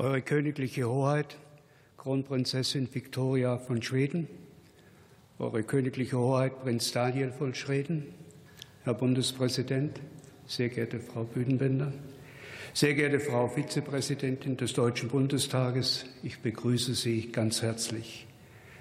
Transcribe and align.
Eure 0.00 0.22
Königliche 0.22 0.88
Hoheit, 0.88 1.36
Kronprinzessin 1.98 2.88
Victoria 2.90 3.58
von 3.58 3.82
Schweden, 3.82 4.28
Eure 5.38 5.62
Königliche 5.62 6.16
Hoheit 6.18 6.62
Prinz 6.62 6.90
Daniel 6.92 7.30
von 7.30 7.54
Schweden, 7.54 8.06
Herr 8.84 8.94
Bundespräsident, 8.94 10.00
sehr 10.46 10.70
geehrte 10.70 11.00
Frau 11.00 11.24
Büdenbender, 11.24 11.92
sehr 12.72 12.94
geehrte 12.94 13.20
Frau 13.20 13.46
Vizepräsidentin 13.48 14.56
des 14.56 14.72
Deutschen 14.72 15.10
Bundestages, 15.10 16.06
ich 16.22 16.38
begrüße 16.38 16.94
Sie 16.94 17.30
ganz 17.30 17.60
herzlich. 17.60 18.26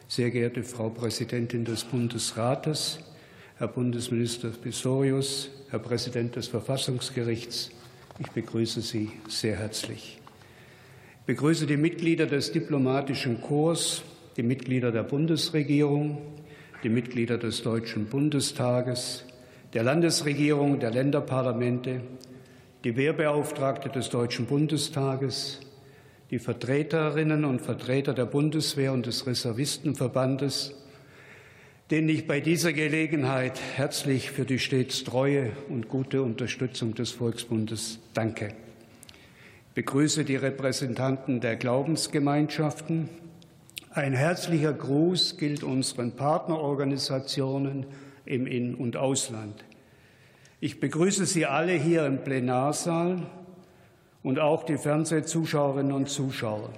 Sehr 0.08 0.32
geehrte 0.32 0.64
Frau 0.64 0.88
Präsidentin 0.88 1.66
des 1.66 1.84
Bundesrates, 1.84 3.00
Herr 3.58 3.68
Bundesminister 3.68 4.52
Pistorius, 4.52 5.50
Herr 5.70 5.80
Präsident 5.80 6.38
des 6.38 6.48
Verfassungsgerichts, 6.48 7.72
ich 8.20 8.32
begrüße 8.32 8.80
Sie 8.80 9.12
sehr 9.28 9.58
herzlich 9.58 10.19
begrüße 11.30 11.68
die 11.68 11.78
Mitglieder 11.78 12.26
des 12.26 12.52
diplomatischen 12.52 13.40
Korps, 13.40 14.02
die 14.36 14.42
Mitglieder 14.42 14.92
der 14.92 15.04
Bundesregierung, 15.04 16.18
die 16.82 16.90
Mitglieder 16.90 17.38
des 17.38 17.62
Deutschen 17.62 18.08
Bundestages, 18.08 19.26
der 19.74 19.84
Landesregierung, 19.84 20.80
der 20.80 20.90
Länderparlamente, 20.90 22.02
die 22.84 22.98
Wehrbeauftragte 22.98 23.90
des 23.90 24.10
Deutschen 24.10 24.48
Bundestages, 24.48 25.60
die 26.32 26.40
Vertreterinnen 26.40 27.46
und 27.46 27.62
Vertreter 27.62 28.16
der 28.16 28.26
Bundeswehr 28.26 28.92
und 28.92 29.06
des 29.06 29.28
Reservistenverbandes, 29.28 30.74
denen 31.92 32.10
ich 32.10 32.26
bei 32.26 32.40
dieser 32.40 32.74
Gelegenheit 32.74 33.62
herzlich 33.76 34.32
für 34.32 34.46
die 34.46 34.58
stets 34.58 35.04
treue 35.04 35.52
und 35.70 35.90
gute 35.90 36.24
Unterstützung 36.24 36.96
des 36.96 37.12
Volksbundes 37.12 38.00
danke 38.16 38.56
begrüße 39.80 40.26
die 40.26 40.36
Repräsentanten 40.36 41.40
der 41.40 41.56
Glaubensgemeinschaften. 41.56 43.08
Ein 43.92 44.12
herzlicher 44.12 44.74
Gruß 44.74 45.38
gilt 45.38 45.64
unseren 45.64 46.18
Partnerorganisationen 46.18 47.86
im 48.26 48.46
In- 48.46 48.76
und 48.76 48.98
Ausland. 48.98 49.64
Ich 50.60 50.82
begrüße 50.82 51.26
Sie 51.26 51.46
alle 51.46 51.72
hier 51.72 52.06
im 52.06 52.26
Plenarsaal 52.26 53.26
und 54.22 54.38
auch 54.38 54.64
die 54.64 54.78
Fernsehzuschauerinnen 54.78 55.94
und 55.94 56.10
Zuschauer. 56.10 56.74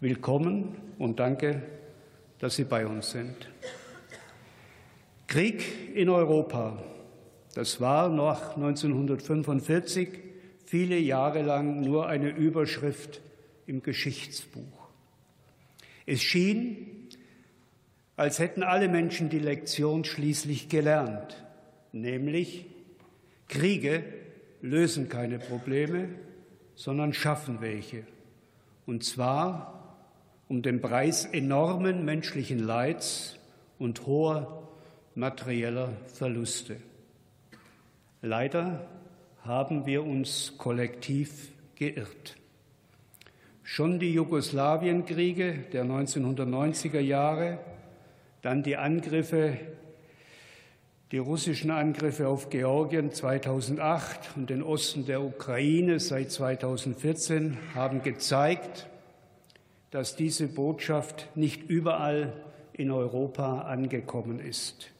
Willkommen 0.00 0.76
und 0.98 1.20
danke, 1.20 1.60
dass 2.38 2.56
Sie 2.56 2.64
bei 2.64 2.86
uns 2.86 3.10
sind. 3.10 3.36
Krieg 5.26 5.94
in 5.94 6.08
Europa, 6.08 6.78
das 7.54 7.82
war 7.82 8.08
nach 8.08 8.56
1945 8.56 10.27
viele 10.68 10.98
Jahre 10.98 11.40
lang 11.40 11.80
nur 11.80 12.08
eine 12.08 12.28
Überschrift 12.28 13.22
im 13.66 13.82
Geschichtsbuch. 13.82 14.90
Es 16.04 16.20
schien, 16.20 17.08
als 18.16 18.38
hätten 18.38 18.62
alle 18.62 18.88
Menschen 18.88 19.30
die 19.30 19.38
Lektion 19.38 20.04
schließlich 20.04 20.68
gelernt, 20.68 21.42
nämlich 21.92 22.66
Kriege 23.48 24.04
lösen 24.60 25.08
keine 25.08 25.38
Probleme, 25.38 26.10
sondern 26.74 27.14
schaffen 27.14 27.62
welche. 27.62 28.06
Und 28.84 29.04
zwar 29.04 29.96
um 30.48 30.60
den 30.60 30.82
Preis 30.82 31.24
enormen 31.24 32.04
menschlichen 32.04 32.58
Leids 32.58 33.38
und 33.78 34.04
hoher 34.04 34.68
materieller 35.14 35.92
Verluste. 36.12 36.76
Leider 38.20 38.86
haben 39.48 39.86
wir 39.86 40.04
uns 40.04 40.52
kollektiv 40.58 41.48
geirrt. 41.74 42.36
Schon 43.62 43.98
die 43.98 44.12
Jugoslawienkriege 44.12 45.64
der 45.72 45.86
1990er 45.86 47.00
Jahre, 47.00 47.58
dann 48.42 48.62
die 48.62 48.76
Angriffe, 48.76 49.56
die 51.12 51.18
russischen 51.18 51.70
Angriffe 51.70 52.28
auf 52.28 52.50
Georgien 52.50 53.10
2008 53.10 54.36
und 54.36 54.50
den 54.50 54.62
Osten 54.62 55.06
der 55.06 55.22
Ukraine 55.22 55.98
seit 55.98 56.30
2014 56.30 57.56
haben 57.74 58.02
gezeigt, 58.02 58.86
dass 59.90 60.14
diese 60.14 60.46
Botschaft 60.48 61.34
nicht 61.34 61.70
überall 61.70 62.34
in 62.74 62.90
Europa 62.90 63.62
angekommen 63.62 64.40
ist. 64.40 64.90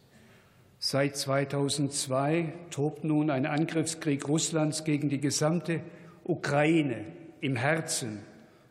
Seit 0.81 1.17
2002 1.17 2.53
tobt 2.71 3.03
nun 3.03 3.31
ein 3.31 3.47
Angriffskrieg 3.47 4.29
Russlands 4.29 4.85
gegen 4.85 5.09
die 5.09 5.21
gesamte 5.21 5.81
Ukraine 6.23 7.05
im 7.41 7.57
Herzen 7.57 8.21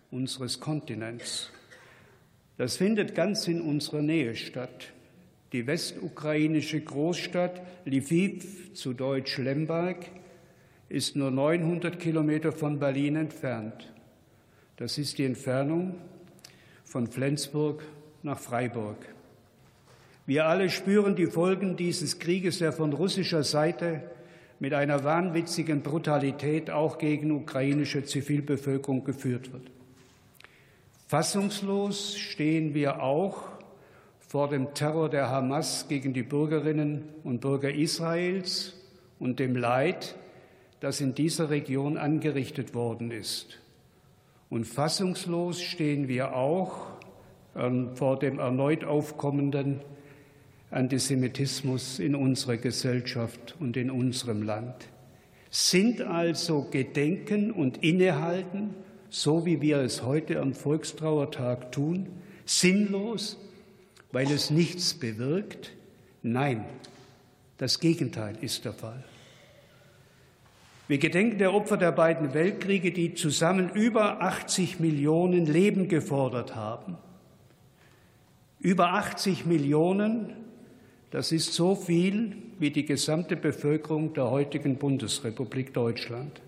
unseres 0.10 0.62
Kontinents. 0.62 1.52
Das 2.58 2.78
findet 2.78 3.14
ganz 3.14 3.48
in 3.50 3.60
unserer 3.60 4.02
Nähe 4.02 4.36
statt. 4.36 4.94
Die 5.52 5.68
westukrainische 5.68 6.80
Großstadt 6.80 7.62
Lviv, 7.86 8.74
zu 8.74 8.94
Deutsch 8.94 9.38
Lemberg, 9.38 10.06
ist 10.88 11.18
nur 11.18 11.30
900 11.32 12.00
Kilometer 12.00 12.54
von 12.54 12.80
Berlin 12.80 13.18
entfernt. 13.18 13.94
Das 14.78 14.98
ist 14.98 15.18
die 15.18 15.26
Entfernung 15.26 15.96
von 16.86 17.08
Flensburg 17.08 17.84
nach 18.24 18.40
Freiburg. 18.40 19.17
Wir 20.28 20.46
alle 20.46 20.70
spüren 20.70 21.16
die 21.16 21.28
Folgen 21.28 21.78
dieses 21.78 22.20
Krieges, 22.20 22.60
der 22.60 22.74
von 22.74 22.92
russischer 22.92 23.44
Seite 23.44 24.04
mit 24.60 24.74
einer 24.74 25.06
wahnwitzigen 25.06 25.84
Brutalität 25.84 26.70
auch 26.70 26.98
gegen 26.98 27.32
ukrainische 27.32 28.04
Zivilbevölkerung 28.04 29.06
geführt 29.06 29.54
wird. 29.54 29.72
Fassungslos 31.08 32.18
stehen 32.18 32.74
wir 32.74 33.02
auch 33.02 33.44
vor 34.20 34.50
dem 34.50 34.74
Terror 34.74 35.08
der 35.08 35.30
Hamas 35.30 35.88
gegen 35.88 36.14
die 36.14 36.24
Bürgerinnen 36.24 37.08
und 37.24 37.40
Bürger 37.40 37.74
Israels 37.74 38.74
und 39.20 39.40
dem 39.40 39.56
Leid, 39.56 40.18
das 40.82 41.00
in 41.00 41.16
dieser 41.16 41.50
Region 41.50 41.96
angerichtet 41.96 42.76
worden 42.76 43.12
ist. 43.12 43.60
Und 44.50 44.66
fassungslos 44.66 45.62
stehen 45.62 46.10
wir 46.10 46.36
auch 46.36 46.88
ähm, 47.56 47.96
vor 47.96 48.20
dem 48.20 48.40
erneut 48.40 48.84
aufkommenden 48.84 49.80
Antisemitismus 50.70 52.00
in 52.00 52.14
unserer 52.14 52.58
Gesellschaft 52.58 53.56
und 53.60 53.78
in 53.78 53.90
unserem 53.90 54.44
Land. 54.44 54.90
Sind 55.50 56.02
also 56.02 56.68
Gedenken 56.70 57.52
und 57.52 57.84
Innehalten, 57.84 58.74
so 59.10 59.46
wie 59.46 59.62
wir 59.62 59.78
es 59.78 60.04
heute 60.04 60.42
am 60.42 60.54
Volkstrauertag 60.54 61.72
tun, 61.72 62.08
sinnlos, 62.46 63.38
weil 64.12 64.30
es 64.30 64.50
nichts 64.50 64.94
bewirkt? 64.94 65.72
Nein, 66.22 66.66
das 67.58 67.80
Gegenteil 67.80 68.38
ist 68.42 68.66
der 68.66 68.74
Fall. 68.74 69.04
Wir 70.90 70.98
gedenken 70.98 71.38
der 71.38 71.54
Opfer 71.54 71.78
der 71.78 71.92
beiden 71.92 72.34
Weltkriege, 72.34 72.92
die 72.92 73.14
zusammen 73.14 73.70
über 73.70 74.22
80 74.22 74.80
Millionen 74.80 75.46
Leben 75.46 75.88
gefordert 75.88 76.56
haben. 76.56 76.98
Über 78.60 78.94
80 78.94 79.46
Millionen 79.46 80.47
das 81.12 81.32
ist 81.32 81.54
so 81.54 81.76
viel 81.76 82.36
wie 82.60 82.72
die 82.72 82.86
gesamte 82.86 83.36
Bevölkerung 83.38 84.14
der 84.14 84.30
heutigen 84.30 84.78
Bundesrepublik 84.78 85.74
Deutschland. 85.74 86.42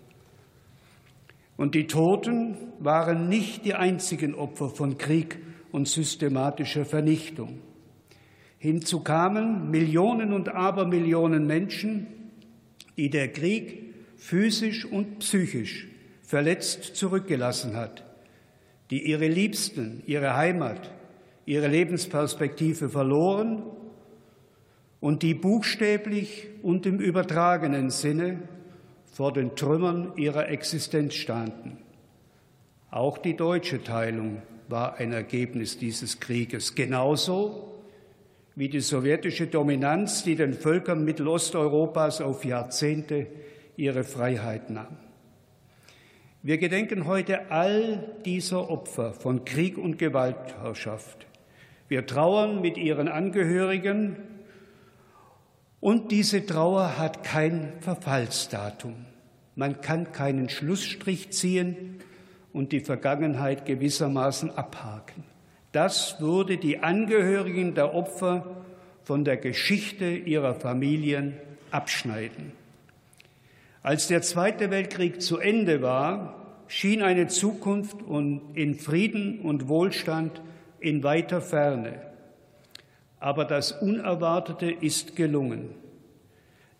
Und 1.56 1.76
die 1.76 1.88
Toten 1.88 2.58
waren 2.80 3.30
nicht 3.30 3.66
die 3.66 3.74
einzigen 3.74 4.34
Opfer 4.36 4.70
von 4.70 4.98
Krieg 4.98 5.40
und 5.72 5.88
systematischer 5.88 6.86
Vernichtung. 6.86 7.60
Hinzu 8.58 9.02
kamen 9.02 9.70
Millionen 9.70 10.34
und 10.34 10.50
Abermillionen 10.50 11.46
Menschen, 11.46 12.08
die 12.98 13.10
der 13.10 13.32
Krieg 13.32 13.94
physisch 14.18 14.86
und 14.86 15.20
psychisch 15.20 15.88
verletzt 16.22 16.96
zurückgelassen 16.96 17.76
hat, 17.76 18.04
die 18.92 19.10
ihre 19.10 19.28
Liebsten, 19.28 20.04
ihre 20.06 20.36
Heimat, 20.36 20.92
ihre 21.46 21.68
Lebensperspektive 21.68 22.90
verloren 22.90 23.64
und 25.00 25.24
die 25.24 25.34
buchstäblich 25.34 26.48
und 26.62 26.86
im 26.86 27.00
übertragenen 27.00 27.90
Sinne 27.90 28.40
vor 29.06 29.34
den 29.34 29.56
Trümmern 29.56 30.14
ihrer 30.16 30.50
Existenz 30.50 31.16
standen. 31.16 31.78
Auch 32.92 33.18
die 33.18 33.36
deutsche 33.36 33.84
Teilung 33.84 34.42
war 34.68 34.98
ein 34.98 35.14
Ergebnis 35.14 35.78
dieses 35.78 36.20
Krieges, 36.20 36.76
genauso 36.76 37.82
wie 38.56 38.70
die 38.70 38.82
sowjetische 38.82 39.48
Dominanz, 39.48 40.24
die 40.24 40.36
den 40.36 40.54
Völkern 40.54 41.06
Mittelosteuropas 41.06 42.22
auf 42.22 42.44
Jahrzehnte 42.44 43.28
ihre 43.78 44.04
Freiheit 44.04 44.70
nahm. 44.70 44.98
Wir 46.42 46.58
gedenken 46.58 47.06
heute 47.06 47.52
all 47.52 48.16
dieser 48.26 48.70
Opfer 48.70 49.14
von 49.14 49.46
Krieg 49.46 49.78
und 49.78 49.98
Gewaltherrschaft. 49.98 51.28
Wir 51.88 52.06
trauern 52.06 52.62
mit 52.62 52.78
ihren 52.78 53.08
Angehörigen 53.08 54.18
und 55.82 56.12
diese 56.12 56.46
Trauer 56.46 56.98
hat 56.98 57.24
kein 57.24 57.74
Verfallsdatum. 57.80 58.96
Man 59.56 59.82
kann 59.82 60.12
keinen 60.12 60.50
Schlussstrich 60.50 61.32
ziehen 61.32 62.00
und 62.54 62.72
die 62.72 62.80
Vergangenheit 62.80 63.66
gewissermaßen 63.66 64.52
abhaken. 64.52 65.24
Das 65.72 66.20
würde 66.20 66.58
die 66.58 66.80
Angehörigen 66.80 67.76
der 67.76 67.94
Opfer 67.94 68.64
von 69.04 69.24
der 69.24 69.38
Geschichte 69.38 70.10
ihrer 70.10 70.56
Familien 70.56 71.36
abschneiden. 71.72 72.52
Als 73.84 74.08
der 74.08 74.22
Zweite 74.22 74.72
Weltkrieg 74.72 75.22
zu 75.22 75.38
Ende 75.38 75.82
war, 75.82 76.64
schien 76.68 77.02
eine 77.02 77.28
Zukunft 77.28 77.98
in 78.54 78.76
Frieden 78.76 79.40
und 79.42 79.68
Wohlstand 79.68 80.42
in 80.80 81.04
weiter 81.04 81.42
Ferne. 81.42 82.09
Aber 83.20 83.46
das 83.46 83.72
Unerwartete 83.74 84.72
ist 84.72 85.16
gelungen. 85.16 85.76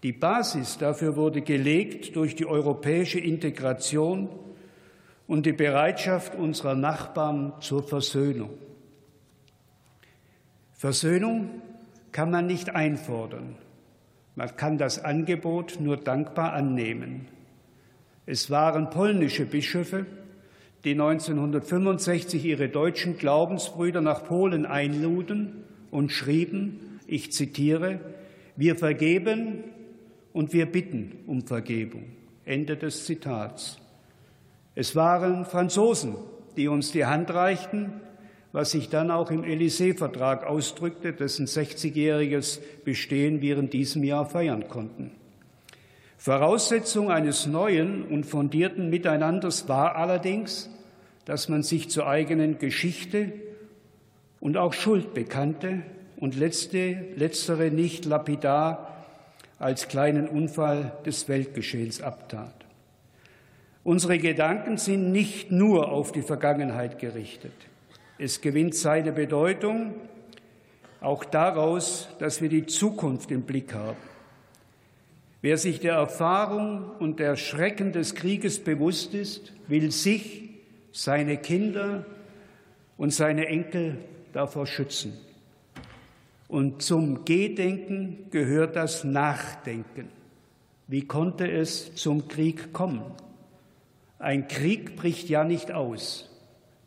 Die 0.04 0.14
Basis 0.14 0.78
dafür 0.78 1.18
wurde 1.18 1.42
gelegt 1.42 2.16
durch 2.16 2.36
die 2.36 2.46
europäische 2.46 3.20
Integration 3.20 4.30
und 5.28 5.46
die 5.46 5.54
Bereitschaft 5.54 6.36
unserer 6.36 6.76
Nachbarn 6.76 7.54
zur 7.60 7.84
Versöhnung. 7.84 8.52
Versöhnung 10.74 11.50
kann 12.14 12.32
man 12.32 12.48
nicht 12.48 12.74
einfordern. 12.74 13.56
Man 14.36 14.56
kann 14.56 14.78
das 14.78 15.04
Angebot 15.04 15.82
nur 15.82 15.98
dankbar 15.98 16.54
annehmen. 16.54 17.28
Es 18.26 18.50
waren 18.50 18.90
polnische 18.90 19.46
Bischöfe, 19.46 20.06
die 20.86 20.92
1965 20.92 22.46
ihre 22.46 22.70
deutschen 22.70 23.18
Glaubensbrüder 23.18 24.00
nach 24.00 24.24
Polen 24.24 24.66
einluden 24.66 25.66
und 25.92 26.12
schrieben, 26.12 27.00
ich 27.08 27.32
zitiere, 27.32 28.00
wir 28.56 28.76
vergeben 28.76 29.64
und 30.34 30.54
wir 30.54 30.66
bitten 30.66 31.20
um 31.28 31.46
Vergebung. 31.46 32.06
Ende 32.46 32.78
des 32.78 33.06
Zitats. 33.06 33.80
Es 34.76 34.96
waren 34.96 35.46
Franzosen, 35.46 36.16
die 36.58 36.68
uns 36.68 36.92
die 36.92 37.06
Hand 37.06 37.32
reichten, 37.32 38.02
was 38.52 38.72
sich 38.72 38.90
dann 38.90 39.12
auch 39.12 39.30
im 39.30 39.44
Élysée-Vertrag 39.44 40.46
ausdrückte, 40.46 41.14
dessen 41.14 41.46
60-jähriges 41.46 42.60
Bestehen 42.84 43.42
wir 43.42 43.58
in 43.58 43.70
diesem 43.70 44.04
Jahr 44.04 44.26
feiern 44.26 44.68
konnten. 44.68 45.12
Voraussetzung 46.18 47.12
eines 47.12 47.46
neuen 47.46 48.04
und 48.04 48.26
fundierten 48.26 48.90
Miteinanders 48.90 49.70
war 49.70 49.96
allerdings, 49.96 50.70
dass 51.26 51.48
man 51.48 51.64
sich 51.64 51.90
zur 51.90 52.08
eigenen 52.08 52.58
Geschichte 52.58 53.32
und 54.40 54.58
auch 54.58 54.74
Schuld 54.74 55.14
bekannte 55.14 55.82
und 56.18 56.36
letzte, 56.36 57.06
letztere 57.16 57.72
nicht 57.72 58.06
lapidar 58.06 59.06
als 59.58 59.88
kleinen 59.88 60.28
Unfall 60.28 60.94
des 61.06 61.28
Weltgeschehens 61.28 62.02
abtat. 62.02 62.54
Unsere 63.84 64.20
Gedanken 64.20 64.78
sind 64.78 65.12
nicht 65.12 65.52
nur 65.52 65.92
auf 65.92 66.12
die 66.12 66.22
Vergangenheit 66.22 67.00
gerichtet. 67.00 67.54
Es 68.18 68.42
gewinnt 68.42 68.76
seine 68.76 69.12
Bedeutung 69.12 69.94
auch 71.02 71.24
daraus, 71.24 72.10
dass 72.20 72.42
wir 72.42 72.50
die 72.50 72.66
Zukunft 72.66 73.32
im 73.32 73.44
Blick 73.44 73.74
haben. 73.74 73.98
Wer 75.42 75.58
sich 75.58 75.80
der 75.80 75.94
Erfahrung 75.94 76.92
und 77.00 77.20
der 77.20 77.38
Schrecken 77.38 77.94
des 77.94 78.16
Krieges 78.16 78.60
bewusst 78.60 79.14
ist, 79.14 79.54
will 79.68 79.92
sich, 79.92 80.50
seine 80.92 81.38
Kinder 81.38 82.06
und 82.98 83.14
seine 83.14 83.46
Enkel 83.46 83.98
davor 84.34 84.68
schützen. 84.68 85.14
Und 86.48 86.82
zum 86.82 87.26
Gedenken 87.26 88.30
gehört 88.32 88.76
das 88.76 89.04
Nachdenken. 89.04 90.10
Wie 90.88 91.06
konnte 91.06 91.50
es 91.50 91.94
zum 91.96 92.28
Krieg 92.28 92.74
kommen? 92.74 93.04
Ein 94.18 94.48
Krieg 94.48 94.96
bricht 94.96 95.30
ja 95.30 95.44
nicht 95.44 95.72
aus, 95.72 96.30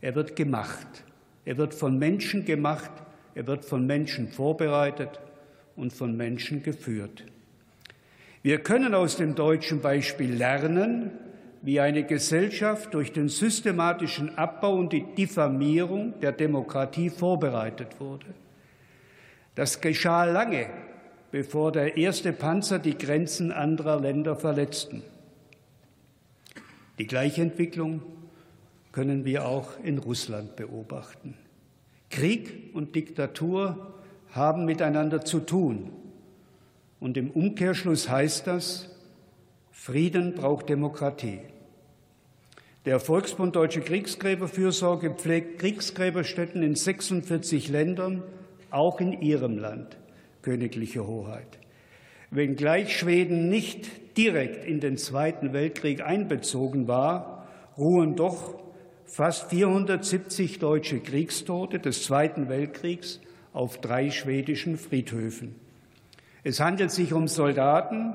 er 0.01 0.15
wird 0.15 0.37
gemacht. 0.37 1.05
Er 1.45 1.57
wird 1.57 1.75
von 1.75 1.99
Menschen 1.99 2.45
gemacht, 2.45 2.91
er 3.35 3.47
wird 3.47 3.65
von 3.65 3.87
Menschen 3.87 4.29
vorbereitet 4.29 5.21
und 5.77 5.93
von 5.93 6.17
Menschen 6.17 6.63
geführt. 6.63 7.25
Wir 8.43 8.59
können 8.59 8.95
aus 8.95 9.17
dem 9.17 9.35
deutschen 9.35 9.81
Beispiel 9.81 10.33
lernen, 10.35 11.11
wie 11.63 11.79
eine 11.79 12.03
Gesellschaft 12.05 12.93
durch 12.93 13.13
den 13.13 13.29
systematischen 13.29 14.37
Abbau 14.37 14.75
und 14.75 14.93
die 14.93 15.05
Diffamierung 15.15 16.19
der 16.21 16.33
Demokratie 16.33 17.09
vorbereitet 17.09 18.01
wurde. 18.01 18.27
Das 19.55 19.81
geschah 19.81 20.25
lange, 20.25 20.67
bevor 21.31 21.71
der 21.71 21.97
erste 21.97 22.33
Panzer 22.33 22.81
die 22.81 22.99
Grenzen 22.99 23.53
anderer 23.53 24.01
Länder 24.01 24.35
verletzten. 24.35 25.03
Die 26.99 27.07
gleiche 27.07 27.43
Entwicklung 27.43 28.03
können 28.91 29.25
wir 29.25 29.47
auch 29.47 29.79
in 29.83 29.99
Russland 29.99 30.57
beobachten. 30.57 31.35
Krieg 32.11 32.75
und 32.75 32.95
Diktatur 32.95 33.95
haben 34.33 34.65
miteinander 34.65 35.25
zu 35.25 35.41
tun. 35.41 35.91
Und 36.99 37.17
im 37.17 37.31
Umkehrschluss 37.31 38.09
heißt 38.09 38.47
das, 38.47 38.91
Frieden 39.71 40.35
braucht 40.35 40.69
Demokratie. 40.69 41.41
Der 42.85 42.99
Volksbund 42.99 43.55
Deutsche 43.55 43.81
Kriegsgräberfürsorge 43.81 45.11
pflegt 45.15 45.61
Kriegsgräberstätten 45.61 46.65
in 46.65 46.75
46 46.75 47.69
Ländern, 47.69 48.25
auch 48.71 49.01
in 49.01 49.23
Ihrem 49.23 49.57
Land, 49.57 49.97
Königliche 50.43 51.07
Hoheit. 51.07 51.61
Wenngleich 52.33 52.99
Schweden 52.99 53.49
nicht 53.49 54.17
direkt 54.17 54.65
in 54.65 54.81
den 54.81 54.97
Zweiten 54.97 55.53
Weltkrieg 55.53 56.03
einbezogen 56.03 56.89
war, 56.89 57.47
ruhen 57.79 58.17
doch 58.17 58.59
fast 59.05 59.51
470 59.51 60.59
deutsche 60.59 60.99
Kriegstote 60.99 61.79
des 61.79 62.03
Zweiten 62.03 62.49
Weltkriegs 62.49 63.21
auf 63.53 63.81
drei 63.81 64.11
schwedischen 64.11 64.77
Friedhöfen. 64.77 65.55
Es 66.43 66.59
handelt 66.59 66.91
sich 66.91 67.13
um 67.13 67.29
Soldaten, 67.29 68.15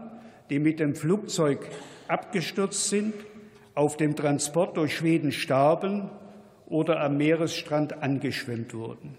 die 0.49 0.59
mit 0.59 0.81
dem 0.81 0.93
Flugzeug 0.93 1.69
abgestürzt 2.09 2.89
sind, 2.89 3.13
auf 3.77 3.95
dem 3.95 4.15
Transport 4.15 4.75
durch 4.75 4.95
Schweden 4.95 5.31
starben 5.31 6.09
oder 6.65 6.99
am 6.99 7.17
Meeresstrand 7.17 8.01
angeschwemmt 8.01 8.73
wurden. 8.73 9.15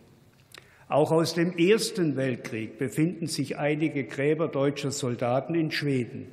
Auch 0.88 1.12
aus 1.12 1.34
dem 1.34 1.56
Ersten 1.56 2.16
Weltkrieg 2.16 2.78
befinden 2.78 3.26
sich 3.26 3.58
einige 3.58 4.04
Gräber 4.04 4.48
deutscher 4.48 4.90
Soldaten 4.90 5.54
in 5.54 5.70
Schweden, 5.70 6.26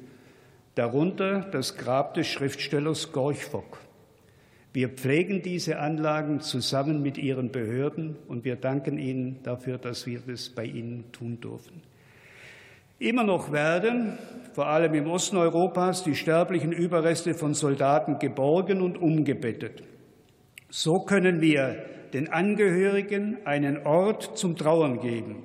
darunter 0.76 1.42
das 1.52 1.78
Grab 1.78 2.14
des 2.16 2.28
Schriftstellers 2.28 3.12
Gorch. 3.12 3.52
Wir 4.74 4.90
pflegen 4.90 5.42
diese 5.42 5.80
Anlagen 5.80 6.42
zusammen 6.42 7.02
mit 7.02 7.18
Ihren 7.18 7.52
Behörden 7.52 8.16
und 8.28 8.44
wir 8.44 8.56
danken 8.56 8.98
Ihnen 8.98 9.44
dafür, 9.44 9.78
dass 9.78 10.06
wir 10.06 10.20
das 10.26 10.50
bei 10.50 10.66
Ihnen 10.66 11.12
tun 11.12 11.40
dürfen. 11.40 11.82
Immer 13.00 13.26
noch 13.26 13.52
werden, 13.52 14.18
vor 14.54 14.68
allem 14.68 14.94
im 14.94 15.08
Osten 15.08 15.36
Europas, 15.36 16.06
die 16.06 16.16
sterblichen 16.16 16.72
Überreste 16.72 17.34
von 17.34 17.54
Soldaten 17.54 18.20
geborgen 18.20 18.82
und 18.82 18.98
umgebettet. 18.98 19.84
So 20.70 21.00
können 21.00 21.42
wir 21.42 21.76
den 22.14 22.32
Angehörigen 22.32 23.40
einen 23.44 23.86
Ort 23.86 24.38
zum 24.38 24.56
Trauern 24.56 25.02
geben. 25.02 25.44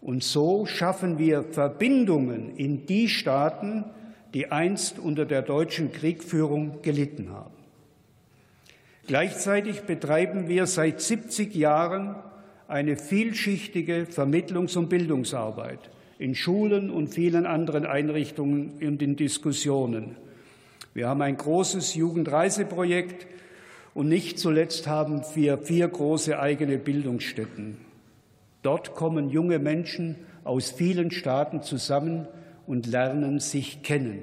Und 0.00 0.22
so 0.22 0.64
schaffen 0.64 1.18
wir 1.18 1.42
Verbindungen 1.42 2.54
in 2.54 2.86
die 2.86 3.08
Staaten, 3.08 3.84
die 4.32 4.52
einst 4.52 5.00
unter 5.00 5.26
der 5.26 5.42
deutschen 5.42 5.90
Kriegführung 5.90 6.82
gelitten 6.82 7.32
haben. 7.32 7.54
Gleichzeitig 9.08 9.80
betreiben 9.82 10.46
wir 10.46 10.66
seit 10.66 11.00
70 11.00 11.52
Jahren 11.52 12.14
eine 12.68 12.94
vielschichtige 12.94 14.06
Vermittlungs- 14.08 14.78
und 14.78 14.88
Bildungsarbeit 14.88 15.90
in 16.20 16.34
Schulen 16.34 16.90
und 16.90 17.08
vielen 17.08 17.46
anderen 17.46 17.86
Einrichtungen 17.86 18.72
und 18.82 19.00
in 19.00 19.16
Diskussionen. 19.16 20.16
Wir 20.92 21.08
haben 21.08 21.22
ein 21.22 21.38
großes 21.38 21.94
Jugendreiseprojekt 21.94 23.26
und 23.94 24.10
nicht 24.10 24.38
zuletzt 24.38 24.86
haben 24.86 25.22
wir 25.34 25.56
vier 25.56 25.88
große 25.88 26.38
eigene 26.38 26.76
Bildungsstätten. 26.76 27.78
Dort 28.60 28.94
kommen 28.94 29.30
junge 29.30 29.58
Menschen 29.58 30.16
aus 30.44 30.70
vielen 30.70 31.10
Staaten 31.10 31.62
zusammen 31.62 32.28
und 32.66 32.86
lernen 32.86 33.40
sich 33.40 33.82
kennen. 33.82 34.18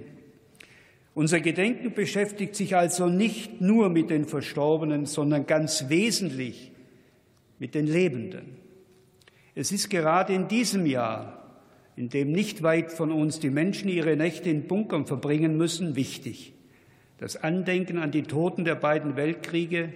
Unser 1.16 1.40
Gedenken 1.40 1.96
beschäftigt 1.96 2.56
sich 2.56 2.76
also 2.76 3.08
nicht 3.08 3.60
nur 3.60 3.90
mit 3.90 4.12
den 4.12 4.26
Verstorbenen, 4.26 5.08
sondern 5.08 5.48
ganz 5.48 5.90
wesentlich 5.90 6.72
mit 7.58 7.74
den 7.74 7.88
Lebenden. 7.88 8.56
Es 9.56 9.72
ist 9.72 9.90
gerade 9.90 10.34
in 10.34 10.48
diesem 10.48 10.86
Jahr, 10.86 11.37
in 11.98 12.10
dem 12.10 12.32
nicht 12.32 12.62
weit 12.62 12.92
von 12.92 13.12
uns 13.12 13.40
die 13.40 13.50
Menschen 13.50 13.90
ihre 13.90 14.16
Nächte 14.16 14.50
in 14.52 14.68
Bunkern 14.68 15.08
verbringen 15.08 15.58
müssen, 15.58 15.96
wichtig. 15.96 16.54
Das 17.18 17.44
Andenken 17.44 17.98
an 17.98 18.12
die 18.12 18.22
Toten 18.22 18.64
der 18.66 18.76
beiden 18.76 19.16
Weltkriege 19.16 19.92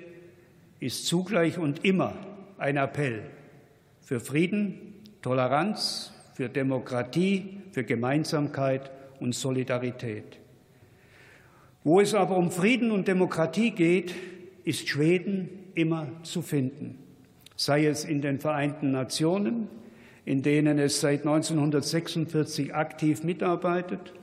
ist 0.79 1.05
zugleich 1.05 1.60
und 1.60 1.86
immer 1.86 2.15
ein 2.58 2.77
Appell 2.77 3.22
für 4.01 4.20
Frieden, 4.20 4.96
Toleranz, 5.22 6.12
für 6.34 6.50
Demokratie, 6.50 7.60
für 7.72 7.84
Gemeinsamkeit 7.84 8.89
und 9.20 9.36
Solidarität. 9.36 10.39
Wo 11.84 12.01
es 12.01 12.15
aber 12.15 12.36
um 12.36 12.50
Frieden 12.50 12.89
und 12.89 13.08
Demokratie 13.08 13.72
geht, 13.72 14.15
ist 14.63 14.89
Schweden 14.89 15.50
immer 15.75 16.08
zu 16.24 16.41
finden, 16.41 16.98
sei 17.55 17.86
es 17.86 18.05
in 18.05 18.22
den 18.22 18.39
Vereinten 18.39 18.91
Nationen, 18.91 19.67
in 20.25 20.41
denen 20.41 20.79
es 20.79 21.01
seit 21.01 21.21
1946 21.21 22.73
aktiv 22.73 23.23
mitarbeitet, 23.23 24.13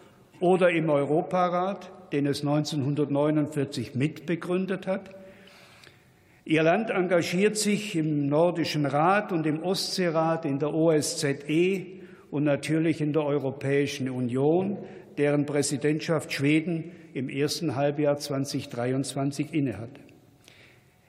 oder 0.40 0.70
im 0.70 0.88
Europarat, 0.88 1.90
den 2.12 2.26
es 2.26 2.40
1949 2.40 3.94
mitbegründet 3.94 4.86
hat. 4.86 5.10
Ihr 6.44 6.62
Land 6.62 6.90
engagiert 6.90 7.56
sich 7.56 7.94
im 7.96 8.26
Nordischen 8.28 8.86
Rat 8.86 9.32
und 9.32 9.46
im 9.46 9.62
Ostseerat, 9.62 10.44
in 10.44 10.58
der 10.58 10.72
OSZE 10.72 11.86
und 12.30 12.44
natürlich 12.44 13.00
in 13.00 13.12
der 13.12 13.24
Europäischen 13.24 14.08
Union, 14.08 14.78
deren 15.18 15.44
Präsidentschaft 15.44 16.32
Schweden 16.32 16.92
im 17.12 17.28
ersten 17.28 17.74
Halbjahr 17.74 18.16
2023 18.16 19.52
innehatte. 19.52 20.00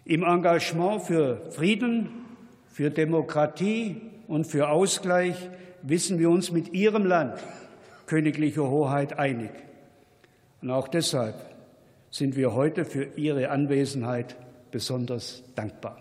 Im 0.06 0.24
Engagement 0.24 1.04
für 1.04 1.40
Frieden, 1.52 2.10
für 2.68 2.90
Demokratie 2.90 4.02
und 4.30 4.46
für 4.46 4.70
Ausgleich 4.70 5.50
wissen 5.82 6.20
wir 6.20 6.30
uns 6.30 6.52
mit 6.52 6.72
Ihrem 6.72 7.06
Land, 7.06 7.40
königliche 8.06 8.70
Hoheit, 8.70 9.18
einig. 9.18 9.50
Und 10.62 10.70
auch 10.70 10.88
deshalb 10.88 11.36
sind 12.12 12.36
wir 12.36 12.54
heute 12.54 12.86
für 12.86 13.06
Ihre 13.18 13.50
Anwesenheit 13.50 14.36
besonders 14.72 15.44
dankbar. 15.56 15.98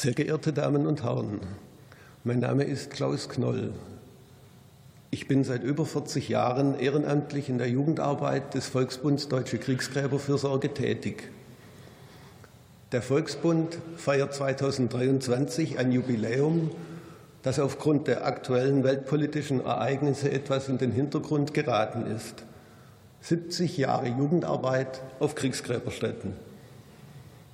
Sehr 0.00 0.14
geehrte 0.14 0.54
Damen 0.54 0.86
und 0.86 1.02
Herren, 1.02 1.40
mein 2.24 2.38
Name 2.38 2.64
ist 2.64 2.90
Klaus 2.90 3.28
Knoll. 3.28 3.74
Ich 5.10 5.28
bin 5.28 5.44
seit 5.44 5.62
über 5.62 5.84
40 5.84 6.30
Jahren 6.30 6.80
ehrenamtlich 6.80 7.50
in 7.50 7.58
der 7.58 7.68
Jugendarbeit 7.68 8.54
des 8.54 8.66
Volksbunds 8.66 9.28
Deutsche 9.28 9.58
Kriegsgräberfürsorge 9.58 10.72
tätig. 10.72 11.30
Der 12.92 13.02
Volksbund 13.02 13.76
feiert 13.98 14.32
2023 14.32 15.78
ein 15.78 15.92
Jubiläum, 15.92 16.70
das 17.42 17.58
aufgrund 17.58 18.06
der 18.08 18.24
aktuellen 18.24 18.84
weltpolitischen 18.84 19.62
Ereignisse 19.62 20.32
etwas 20.32 20.70
in 20.70 20.78
den 20.78 20.92
Hintergrund 20.92 21.52
geraten 21.52 22.06
ist. 22.06 22.46
70 23.20 23.76
Jahre 23.76 24.08
Jugendarbeit 24.08 25.02
auf 25.18 25.34
Kriegsgräberstätten. 25.34 26.32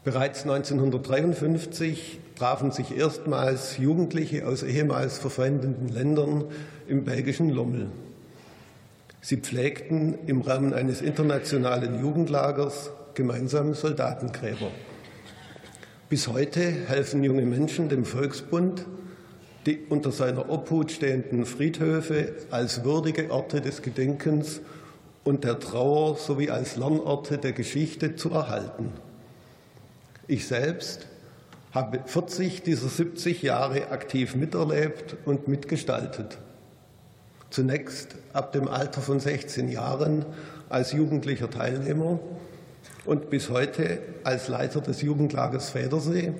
Bereits 0.04 0.42
1953 0.42 2.20
trafen 2.36 2.70
sich 2.70 2.96
erstmals 2.96 3.78
Jugendliche 3.78 4.46
aus 4.46 4.62
ehemals 4.62 5.18
verfeindeten 5.18 5.88
Ländern 5.88 6.44
im 6.86 7.04
belgischen 7.04 7.50
Lommel. 7.50 7.88
Sie 9.20 9.38
pflegten 9.38 10.18
im 10.26 10.42
Rahmen 10.42 10.72
eines 10.72 11.00
internationalen 11.00 12.00
Jugendlagers 12.00 12.90
gemeinsam 13.14 13.74
Soldatengräber. 13.74 14.70
Bis 16.08 16.28
heute 16.28 16.60
helfen 16.60 17.24
junge 17.24 17.42
Menschen 17.42 17.88
dem 17.88 18.04
Volksbund, 18.04 18.86
die 19.64 19.80
unter 19.88 20.12
seiner 20.12 20.48
Obhut 20.48 20.92
stehenden 20.92 21.44
Friedhöfe 21.44 22.34
als 22.52 22.84
würdige 22.84 23.30
Orte 23.32 23.60
des 23.60 23.82
Gedenkens 23.82 24.60
und 25.24 25.42
der 25.42 25.58
Trauer 25.58 26.16
sowie 26.16 26.50
als 26.50 26.76
Lernorte 26.76 27.38
der 27.38 27.50
Geschichte 27.50 28.14
zu 28.14 28.30
erhalten. 28.30 28.92
Ich 30.28 30.46
selbst 30.46 31.08
habe 31.76 32.00
40 32.06 32.62
dieser 32.62 32.88
70 32.88 33.42
Jahre 33.42 33.90
aktiv 33.90 34.34
miterlebt 34.34 35.14
und 35.26 35.46
mitgestaltet. 35.46 36.38
Zunächst 37.50 38.16
ab 38.32 38.52
dem 38.52 38.66
Alter 38.66 39.02
von 39.02 39.20
16 39.20 39.68
Jahren 39.68 40.24
als 40.70 40.92
jugendlicher 40.92 41.50
Teilnehmer 41.50 42.18
und 43.04 43.28
bis 43.28 43.50
heute 43.50 43.98
als 44.24 44.48
Leiter 44.48 44.80
des 44.80 45.02
Jugendlagers 45.02 45.68
Federsee, 45.68 46.32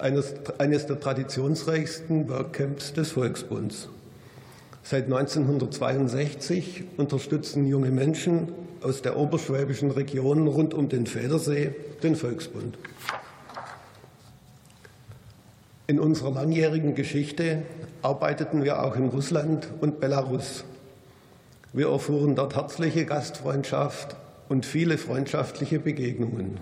eines, 0.00 0.34
eines 0.58 0.86
der 0.86 0.98
traditionsreichsten 0.98 2.28
Workcamps 2.28 2.92
des 2.92 3.12
Volksbunds. 3.12 3.88
Seit 4.82 5.04
1962 5.04 6.82
unterstützen 6.96 7.68
junge 7.68 7.92
Menschen 7.92 8.48
aus 8.82 9.00
der 9.00 9.16
oberschwäbischen 9.16 9.92
Region 9.92 10.48
rund 10.48 10.74
um 10.74 10.88
den 10.88 11.06
Federsee 11.06 11.72
den 12.02 12.16
Volksbund. 12.16 12.76
In 15.92 16.00
unserer 16.00 16.30
langjährigen 16.30 16.94
Geschichte 16.94 17.64
arbeiteten 18.00 18.64
wir 18.64 18.82
auch 18.82 18.96
in 18.96 19.08
Russland 19.08 19.68
und 19.82 20.00
Belarus. 20.00 20.64
Wir 21.74 21.90
erfuhren 21.90 22.34
dort 22.34 22.56
herzliche 22.56 23.04
Gastfreundschaft 23.04 24.16
und 24.48 24.64
viele 24.64 24.96
freundschaftliche 24.96 25.78
Begegnungen. 25.78 26.56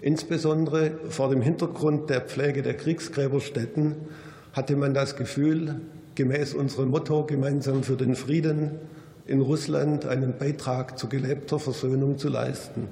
Insbesondere 0.00 0.92
vor 1.08 1.28
dem 1.30 1.42
Hintergrund 1.42 2.08
der 2.08 2.20
Pflege 2.20 2.62
der 2.62 2.74
Kriegsgräberstätten 2.74 3.96
hatte 4.52 4.76
man 4.76 4.94
das 4.94 5.16
Gefühl, 5.16 5.80
gemäß 6.14 6.54
unserem 6.54 6.90
Motto 6.90 7.24
Gemeinsam 7.24 7.82
für 7.82 7.96
den 7.96 8.14
Frieden 8.14 8.76
in 9.26 9.40
Russland 9.40 10.06
einen 10.06 10.38
Beitrag 10.38 11.00
zu 11.00 11.08
gelebter 11.08 11.58
Versöhnung 11.58 12.16
zu 12.16 12.28
leisten. 12.28 12.86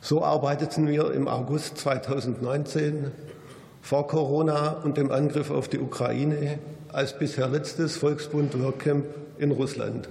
So 0.00 0.24
arbeiteten 0.24 0.88
wir 0.88 1.12
im 1.12 1.28
August 1.28 1.78
2019 1.78 3.12
vor 3.86 4.08
Corona 4.08 4.80
und 4.82 4.96
dem 4.96 5.12
Angriff 5.12 5.52
auf 5.52 5.68
die 5.68 5.78
Ukraine 5.78 6.58
als 6.92 7.16
bisher 7.16 7.46
letztes 7.46 7.96
Volksbund 7.96 8.60
Workcamp 8.60 9.04
in 9.38 9.52
Russland. 9.52 10.08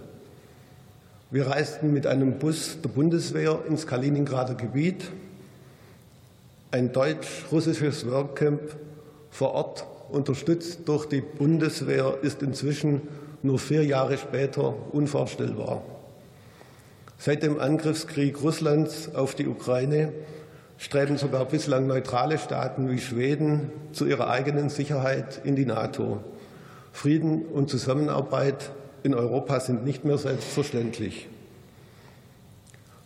Wir 1.29 1.47
reisten 1.47 1.91
mit 1.91 2.07
einem 2.07 2.39
Bus 2.39 2.77
der 2.81 2.87
Bundeswehr 2.87 3.59
ins 3.67 3.85
Kaliningrader 3.85 4.55
Gebiet. 4.55 5.11
Ein 6.71 6.93
deutsch-russisches 6.93 8.09
Workcamp 8.09 8.61
vor 9.29 9.51
Ort, 9.51 9.85
unterstützt 10.09 10.87
durch 10.87 11.05
die 11.07 11.19
Bundeswehr, 11.19 12.19
ist 12.21 12.41
inzwischen 12.41 13.01
nur 13.43 13.59
vier 13.59 13.83
Jahre 13.83 14.17
später 14.17 14.73
unvorstellbar. 14.93 15.83
Seit 17.17 17.43
dem 17.43 17.59
Angriffskrieg 17.59 18.41
Russlands 18.41 19.13
auf 19.13 19.35
die 19.35 19.47
Ukraine 19.47 20.13
streben 20.77 21.17
sogar 21.17 21.45
bislang 21.45 21.87
neutrale 21.87 22.37
Staaten 22.37 22.89
wie 22.89 22.99
Schweden 22.99 23.71
zu 23.93 24.05
ihrer 24.05 24.29
eigenen 24.29 24.69
Sicherheit 24.69 25.41
in 25.43 25.55
die 25.55 25.65
NATO. 25.65 26.19
Frieden 26.91 27.43
und 27.45 27.69
Zusammenarbeit 27.69 28.71
in 29.03 29.13
Europa 29.13 29.59
sind 29.59 29.85
nicht 29.85 30.05
mehr 30.05 30.17
selbstverständlich. 30.17 31.27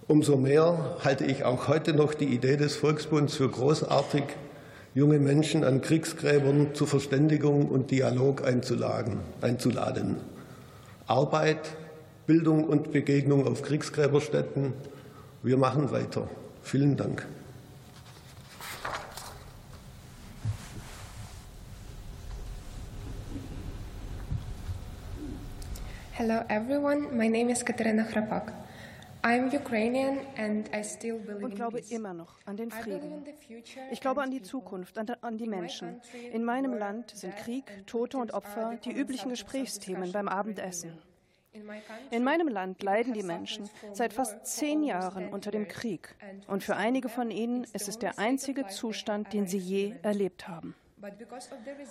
Umso 0.07 0.37
mehr 0.37 0.95
halte 1.03 1.25
ich 1.25 1.43
auch 1.43 1.67
heute 1.67 1.93
noch 1.93 2.13
die 2.13 2.25
Idee 2.25 2.57
des 2.57 2.75
Volksbunds 2.75 3.35
für 3.35 3.49
großartig, 3.49 4.23
junge 4.95 5.19
Menschen 5.19 5.63
an 5.63 5.81
Kriegsgräbern 5.81 6.73
zur 6.73 6.87
Verständigung 6.87 7.67
und 7.67 7.91
Dialog 7.91 8.43
einzuladen. 8.43 10.17
Arbeit, 11.05 11.69
Bildung 12.25 12.63
und 12.63 12.91
Begegnung 12.91 13.47
auf 13.47 13.61
Kriegsgräberstätten. 13.61 14.73
Wir 15.43 15.57
machen 15.57 15.91
weiter. 15.91 16.27
Vielen 16.63 16.97
Dank. 16.97 17.27
Hello 26.19 26.43
everyone, 26.49 27.15
my 27.15 27.29
name 27.29 27.49
is 27.49 27.63
Katerina 27.63 28.03
Hrapak. 28.03 28.51
I'm 29.23 29.49
Ukrainian 29.53 30.19
and 30.35 30.69
I 30.73 30.83
still 30.83 31.17
believe 31.17 31.45
und 31.45 31.55
glaube 31.55 31.79
immer 31.89 32.13
noch 32.13 32.35
an 32.45 32.57
den 32.57 32.71
Frieden. 32.71 33.23
Ich 33.89 34.01
glaube 34.01 34.21
an 34.21 34.29
die 34.29 34.41
Zukunft, 34.41 34.97
an 34.97 35.37
die 35.37 35.47
Menschen. 35.47 36.01
In 36.33 36.43
meinem 36.43 36.73
Land 36.73 37.11
sind 37.11 37.37
Krieg, 37.37 37.63
Tote 37.85 38.17
und 38.17 38.33
Opfer 38.33 38.77
die 38.83 38.91
üblichen 38.91 39.29
Gesprächsthemen 39.29 40.11
beim 40.11 40.27
Abendessen. 40.27 40.91
In 42.11 42.25
meinem 42.25 42.49
Land 42.49 42.83
leiden 42.83 43.13
die 43.13 43.23
Menschen 43.23 43.69
seit 43.93 44.11
fast 44.11 44.45
zehn 44.45 44.83
Jahren 44.83 45.29
unter 45.29 45.51
dem 45.51 45.69
Krieg. 45.69 46.17
Und 46.47 46.65
für 46.65 46.75
einige 46.75 47.07
von 47.07 47.31
ihnen 47.31 47.63
ist 47.71 47.87
es 47.87 47.97
der 47.97 48.19
einzige 48.19 48.67
Zustand, 48.67 49.31
den 49.31 49.47
sie 49.47 49.57
je 49.57 49.95
erlebt 50.03 50.49
haben. 50.49 50.75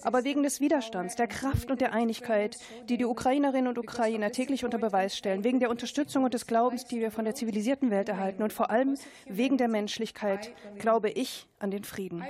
Aber 0.02 0.24
wegen 0.24 0.42
des 0.42 0.60
Widerstands, 0.60 1.16
der 1.16 1.26
Kraft 1.26 1.70
und 1.70 1.80
der 1.80 1.92
Einigkeit, 1.92 2.56
die 2.88 2.98
die 2.98 3.06
Ukrainerinnen 3.06 3.68
und 3.68 3.78
Ukrainer 3.78 4.30
täglich 4.30 4.64
unter 4.64 4.78
Beweis 4.78 5.16
stellen, 5.16 5.44
wegen 5.44 5.60
der 5.60 5.70
Unterstützung 5.70 6.24
und 6.24 6.34
des 6.34 6.46
Glaubens, 6.46 6.84
die 6.84 7.00
wir 7.00 7.10
von 7.10 7.24
der 7.24 7.34
zivilisierten 7.34 7.90
Welt 7.90 8.08
erhalten 8.08 8.42
und 8.42 8.52
vor 8.52 8.70
allem 8.70 8.96
wegen 9.26 9.56
der 9.56 9.68
Menschlichkeit, 9.68 10.52
glaube 10.78 11.10
ich 11.10 11.46
an 11.58 11.70
den 11.70 11.84
Frieden. 11.84 12.22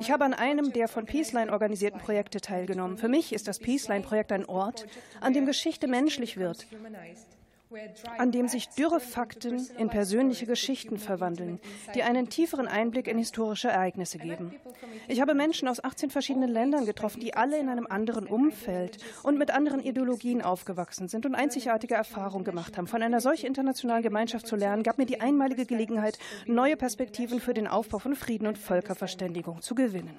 Ich 0.00 0.10
habe 0.10 0.24
an 0.24 0.34
einem 0.34 0.72
der 0.72 0.88
von 0.88 1.04
Peaceline 1.04 1.52
organisierten 1.52 2.00
Projekte 2.00 2.40
teilgenommen. 2.40 2.96
Für 2.96 3.08
mich 3.08 3.32
ist 3.32 3.46
das 3.46 3.58
Peaceline-Projekt 3.58 4.32
ein 4.32 4.46
Ort, 4.46 4.86
an 5.20 5.34
dem 5.34 5.46
Geschichte 5.46 5.88
menschlich 5.88 6.36
wird 6.36 6.66
an 8.18 8.32
dem 8.32 8.48
sich 8.48 8.68
dürre 8.68 9.00
Fakten 9.00 9.66
in 9.78 9.88
persönliche 9.88 10.46
Geschichten 10.46 10.98
verwandeln, 10.98 11.60
die 11.94 12.02
einen 12.02 12.28
tieferen 12.28 12.68
Einblick 12.68 13.08
in 13.08 13.18
historische 13.18 13.68
Ereignisse 13.68 14.18
geben. 14.18 14.54
Ich 15.08 15.20
habe 15.20 15.34
Menschen 15.34 15.68
aus 15.68 15.82
18 15.82 16.10
verschiedenen 16.10 16.50
Ländern 16.50 16.86
getroffen, 16.86 17.20
die 17.20 17.34
alle 17.34 17.58
in 17.58 17.68
einem 17.68 17.86
anderen 17.86 18.26
Umfeld 18.26 18.98
und 19.22 19.38
mit 19.38 19.50
anderen 19.50 19.80
Ideologien 19.80 20.42
aufgewachsen 20.42 21.08
sind 21.08 21.26
und 21.26 21.34
einzigartige 21.34 21.94
Erfahrungen 21.94 22.44
gemacht 22.44 22.76
haben. 22.76 22.86
Von 22.86 23.02
einer 23.02 23.20
solch 23.20 23.44
internationalen 23.44 24.02
Gemeinschaft 24.02 24.46
zu 24.46 24.56
lernen, 24.56 24.82
gab 24.82 24.98
mir 24.98 25.06
die 25.06 25.20
einmalige 25.20 25.66
Gelegenheit, 25.66 26.18
neue 26.46 26.76
Perspektiven 26.76 27.40
für 27.40 27.54
den 27.54 27.66
Aufbau 27.66 27.98
von 27.98 28.14
Frieden 28.14 28.46
und 28.46 28.58
Völkerverständigung 28.58 29.62
zu 29.62 29.74
gewinnen. 29.74 30.18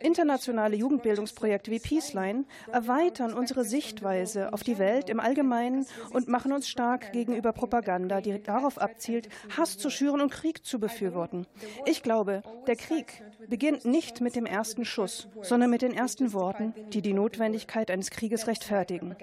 Internationale 0.00 0.76
Jugendbildungsprojekte 0.76 1.70
wie 1.70 1.78
Peaceline 1.78 2.44
erweitern 2.72 3.34
unsere 3.34 3.64
Sichtweise 3.64 4.52
auf 4.52 4.62
die 4.62 4.78
Welt 4.78 5.10
im 5.10 5.20
Allgemeinen 5.20 5.86
und 6.10 6.28
machen 6.28 6.52
uns 6.52 6.68
stark 6.68 7.12
gegenüber 7.12 7.52
Propaganda, 7.52 8.20
die 8.20 8.42
darauf 8.42 8.78
abzielt, 8.78 9.28
Hass 9.56 9.78
zu 9.78 9.90
schüren 9.90 10.20
und 10.20 10.30
Krieg 10.30 10.64
zu 10.64 10.78
befürworten. 10.78 11.46
Ich 11.86 12.02
glaube, 12.02 12.42
der 12.66 12.76
Krieg 12.76 13.22
beginnt 13.48 13.84
nicht 13.84 14.20
mit 14.20 14.36
dem 14.36 14.46
ersten 14.46 14.84
Schuss, 14.84 15.28
sondern 15.42 15.70
mit 15.70 15.82
den 15.82 15.94
ersten 15.94 16.32
Worten, 16.32 16.74
die 16.92 17.02
die 17.02 17.14
Notwendigkeit 17.14 17.90
eines 17.90 18.10
Krieges 18.10 18.46
rechtfertigen. 18.46 19.16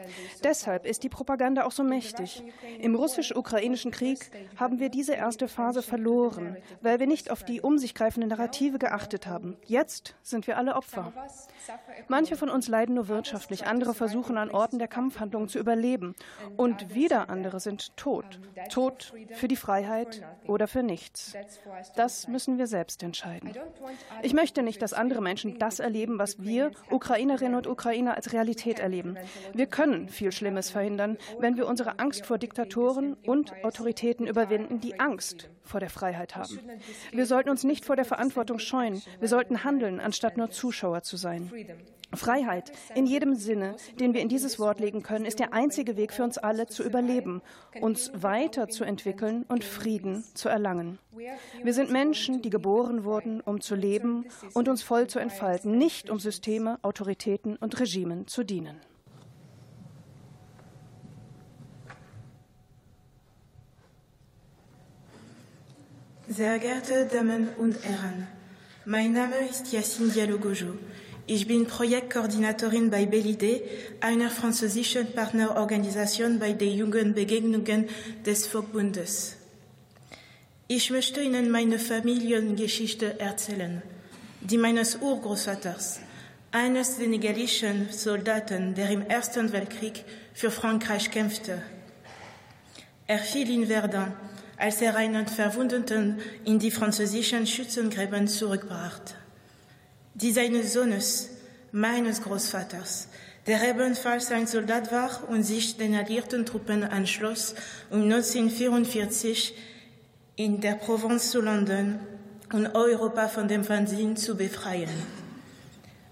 Deshalb 0.43 0.85
ist 0.85 1.03
die 1.03 1.09
Propaganda 1.09 1.65
auch 1.65 1.71
so 1.71 1.83
mächtig. 1.83 2.43
Im 2.79 2.95
russisch-ukrainischen 2.95 3.91
Krieg 3.91 4.31
haben 4.57 4.79
wir 4.79 4.89
diese 4.89 5.13
erste 5.13 5.47
Phase 5.47 5.81
verloren, 5.81 6.57
weil 6.81 6.99
wir 6.99 7.07
nicht 7.07 7.31
auf 7.31 7.43
die 7.43 7.61
um 7.61 7.77
sich 7.77 7.93
greifende 7.93 8.27
Narrative 8.27 8.79
geachtet 8.79 9.27
haben. 9.27 9.57
Jetzt 9.65 10.14
sind 10.21 10.47
wir 10.47 10.57
alle 10.57 10.75
Opfer. 10.75 11.13
Manche 12.07 12.35
von 12.35 12.49
uns 12.49 12.67
leiden 12.67 12.95
nur 12.95 13.07
wirtschaftlich, 13.07 13.67
andere 13.67 13.93
versuchen 13.93 14.37
an 14.37 14.51
Orten 14.51 14.79
der 14.79 14.87
Kampfhandlungen 14.87 15.49
zu 15.49 15.59
überleben 15.59 16.15
und 16.57 16.93
wieder 16.93 17.29
andere 17.29 17.59
sind 17.59 17.95
tot. 17.97 18.39
Tot 18.69 19.13
für 19.33 19.47
die 19.47 19.55
Freiheit 19.55 20.23
oder 20.47 20.67
für 20.67 20.83
nichts. 20.83 21.33
Das 21.95 22.27
müssen 22.27 22.57
wir 22.57 22.67
selbst 22.67 23.03
entscheiden. 23.03 23.53
Ich 24.21 24.33
möchte 24.33 24.63
nicht, 24.63 24.81
dass 24.81 24.93
andere 24.93 25.21
Menschen 25.21 25.59
das 25.59 25.79
erleben, 25.79 26.19
was 26.19 26.41
wir 26.41 26.71
Ukrainerinnen 26.89 27.55
und 27.55 27.67
Ukrainer 27.67 28.15
als 28.15 28.33
Realität 28.33 28.79
erleben. 28.79 29.17
Wir 29.53 29.67
können 29.67 30.09
viel 30.09 30.31
Schlimmes 30.31 30.69
verhindern, 30.69 31.17
wenn 31.39 31.57
wir 31.57 31.67
unsere 31.67 31.99
Angst 31.99 32.25
vor 32.25 32.37
Diktatoren 32.37 33.15
und 33.25 33.53
Autoritäten 33.63 34.27
überwinden, 34.27 34.79
die 34.79 34.99
Angst 34.99 35.49
vor 35.65 35.79
der 35.79 35.89
Freiheit 35.89 36.35
haben. 36.35 36.59
Wir 37.11 37.25
sollten 37.25 37.49
uns 37.49 37.63
nicht 37.63 37.85
vor 37.85 37.95
der 37.95 38.05
Verantwortung 38.05 38.59
scheuen. 38.59 39.01
Wir 39.19 39.27
sollten 39.27 39.63
handeln, 39.63 39.99
anstatt 39.99 40.37
nur 40.37 40.49
Zuschauer 40.49 41.03
zu 41.03 41.17
sein. 41.17 41.51
Freiheit 42.13 42.71
in 42.93 43.05
jedem 43.05 43.35
Sinne, 43.35 43.75
den 43.99 44.13
wir 44.13 44.21
in 44.21 44.29
dieses 44.29 44.59
Wort 44.59 44.79
legen 44.79 45.03
können, 45.03 45.25
ist 45.25 45.39
der 45.39 45.53
einzige 45.53 45.97
Weg 45.97 46.13
für 46.13 46.23
uns 46.23 46.37
alle 46.37 46.67
zu 46.67 46.83
überleben, 46.83 47.41
uns 47.81 48.11
weiterzuentwickeln 48.13 49.43
und 49.47 49.63
Frieden 49.63 50.23
zu 50.33 50.49
erlangen. 50.49 50.99
Wir 51.63 51.73
sind 51.73 51.91
Menschen, 51.91 52.41
die 52.41 52.49
geboren 52.49 53.03
wurden, 53.03 53.41
um 53.41 53.61
zu 53.61 53.75
leben 53.75 54.25
und 54.53 54.69
uns 54.69 54.83
voll 54.83 55.07
zu 55.07 55.19
entfalten, 55.19 55.77
nicht 55.77 56.09
um 56.09 56.19
Systeme, 56.19 56.79
Autoritäten 56.83 57.57
und 57.57 57.79
Regimen 57.79 58.27
zu 58.27 58.43
dienen. 58.43 58.79
Sehr 66.35 66.59
geehrte 66.59 67.05
Damen 67.05 67.47
und 67.57 67.81
Herren, 67.83 68.27
mein 68.83 69.13
Name 69.13 69.35
ist 69.49 69.71
Yassine 69.71 70.11
Diallo-Gojo. 70.11 70.73
Ich 71.27 71.47
bin 71.47 71.65
Projektkoordinatorin 71.65 72.89
bei 72.89 73.05
BELIDE, 73.05 73.61
einer 74.01 74.29
französischen 74.29 75.13
Partnerorganisation 75.13 76.37
bei 76.37 76.51
den 76.51 76.77
Jugendbegegnungen 76.77 77.87
des 78.25 78.47
Volkbundes. 78.47 79.37
Ich 80.67 80.91
möchte 80.91 81.21
Ihnen 81.21 81.49
meine 81.51 81.79
Familiengeschichte 81.79 83.17
erzählen, 83.17 83.81
die 84.41 84.57
meines 84.57 84.97
Urgroßvaters, 84.97 86.01
eines 86.51 86.97
senegalischen 86.97 87.87
Soldaten, 87.91 88.75
der 88.75 88.89
im 88.89 89.03
Ersten 89.03 89.53
Weltkrieg 89.53 90.03
für 90.33 90.51
Frankreich 90.51 91.09
kämpfte. 91.11 91.61
Er 93.07 93.19
fiel 93.19 93.49
in 93.49 93.67
Verdun, 93.67 94.11
als 94.57 94.81
er 94.81 94.95
einen 94.95 95.27
Verwundeten 95.27 96.19
in 96.45 96.59
die 96.59 96.71
französischen 96.71 97.45
Schützengräben 97.47 98.27
zurückbrachte 98.27 99.15
die 100.15 100.31
seines 100.31 100.73
Sohnes, 100.73 101.29
meines 101.71 102.21
Großvaters, 102.21 103.09
der 103.47 103.69
ebenfalls 103.69 104.31
ein 104.31 104.47
Soldat 104.47 104.91
war 104.91 105.29
und 105.29 105.43
sich 105.43 105.77
den 105.77 105.93
alliierten 105.93 106.45
Truppen 106.45 106.83
anschloss, 106.83 107.53
um 107.89 108.03
1944 108.03 109.53
in 110.37 110.61
der 110.61 110.75
Provence 110.75 111.31
zu 111.31 111.41
landen 111.41 111.99
und 112.53 112.73
Europa 112.73 113.27
von 113.27 113.47
dem 113.47 113.67
Wahnsinn 113.67 114.15
zu 114.15 114.35
befreien. 114.35 114.89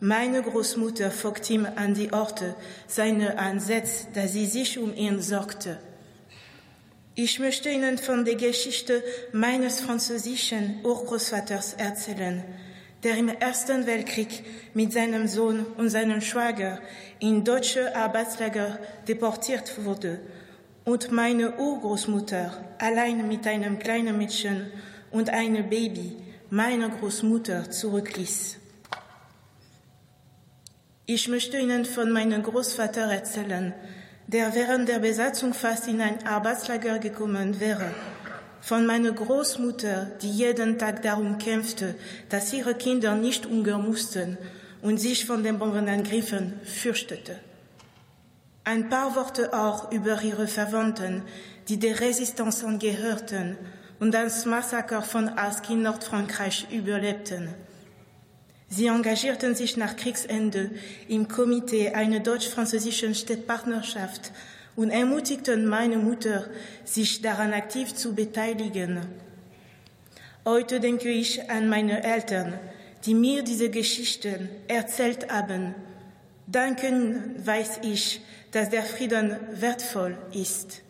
Meine 0.01 0.41
Großmutter 0.41 1.09
folgte 1.09 1.53
ihm 1.53 1.65
an 1.77 1.93
die 1.93 2.11
Orte 2.11 2.55
seiner 2.87 3.39
Ansätze, 3.39 4.07
da 4.13 4.27
sie 4.27 4.45
sich 4.45 4.77
um 4.77 4.93
ihn 4.93 5.21
sorgte. 5.21 5.77
Ich 7.15 7.37
möchte 7.37 7.69
Ihnen 7.69 7.99
von 7.99 8.25
der 8.25 8.33
Geschichte 8.33 9.03
meines 9.33 9.81
französischen 9.81 10.79
Urgroßvaters 10.83 11.73
erzählen, 11.73 12.43
der 13.03 13.17
im 13.17 13.29
Ersten 13.29 13.85
Weltkrieg 13.85 14.43
mit 14.73 14.93
seinem 14.93 15.27
Sohn 15.27 15.63
und 15.77 15.89
seinem 15.89 16.21
Schwager 16.21 16.79
in 17.19 17.43
deutsche 17.43 17.95
Arbeitslager 17.95 18.79
deportiert 19.07 19.85
wurde 19.85 20.21
und 20.85 21.11
meine 21.11 21.55
Urgroßmutter 21.59 22.75
allein 22.79 23.27
mit 23.27 23.45
einem 23.45 23.77
kleinen 23.77 24.17
Mädchen 24.17 24.71
und 25.11 25.29
einem 25.29 25.69
Baby 25.69 26.17
meine 26.49 26.89
Großmutter 26.89 27.69
zurückließ. 27.69 28.57
Ich 31.05 31.27
möchte 31.27 31.59
Ihnen 31.59 31.85
von 31.85 32.11
meinem 32.11 32.41
Großvater 32.41 33.01
erzählen, 33.01 33.75
der 34.33 34.53
während 34.53 34.89
der 34.89 34.99
Besatzung 34.99 35.53
fast 35.53 35.87
in 35.87 36.01
ein 36.01 36.27
Arbeitslager 36.27 36.99
gekommen 36.99 37.59
wäre 37.59 37.91
von 38.63 38.85
meiner 38.85 39.11
Großmutter, 39.11 40.11
die 40.21 40.31
jeden 40.31 40.79
Tag 40.79 41.01
darum 41.01 41.37
kämpfte, 41.37 41.95
dass 42.29 42.53
ihre 42.53 42.75
Kinder 42.75 43.13
nicht 43.13 43.45
hungern 43.45 43.85
mussten 43.85 44.37
und 44.81 45.01
sich 45.01 45.25
von 45.25 45.43
den 45.43 45.59
Bombenangriffen 45.59 46.61
fürchtete. 46.63 47.35
Ein 48.63 48.87
paar 48.87 49.17
Worte 49.17 49.53
auch 49.53 49.91
über 49.91 50.21
ihre 50.21 50.47
Verwandten, 50.47 51.23
die 51.67 51.77
der 51.77 51.99
Resistance 51.99 52.65
angehörten 52.65 53.57
und 53.99 54.13
das 54.13 54.45
Massaker 54.45 55.01
von 55.01 55.27
Ask 55.27 55.69
in 55.69 55.81
Nordfrankreich 55.81 56.67
überlebten. 56.71 57.49
Sie 58.75 58.87
engagierten 58.87 59.53
sich 59.53 59.77
nach 59.77 59.95
Kriegsende 59.95 60.71
im 61.07 61.27
Komitee 61.27 61.91
einer 61.91 62.21
deutsch-französischen 62.21 63.13
Städtpartnerschaft 63.13 64.31
und 64.75 64.89
ermutigten 64.89 65.67
meine 65.67 65.97
Mutter, 65.97 66.47
sich 66.83 67.21
daran 67.21 67.53
aktiv 67.53 67.93
zu 67.93 68.15
beteiligen. 68.15 69.01
Heute 70.43 70.79
denke 70.79 71.09
ich 71.09 71.51
an 71.51 71.69
meine 71.69 72.03
Eltern, 72.03 72.59
die 73.05 73.13
mir 73.13 73.43
diese 73.43 73.69
Geschichten 73.69 74.49
erzählt 74.67 75.31
haben. 75.31 75.75
Danken 76.47 77.45
weiß 77.45 77.81
ich, 77.83 78.21
dass 78.49 78.71
der 78.71 78.85
Frieden 78.85 79.37
wertvoll 79.51 80.17
ist. 80.33 80.81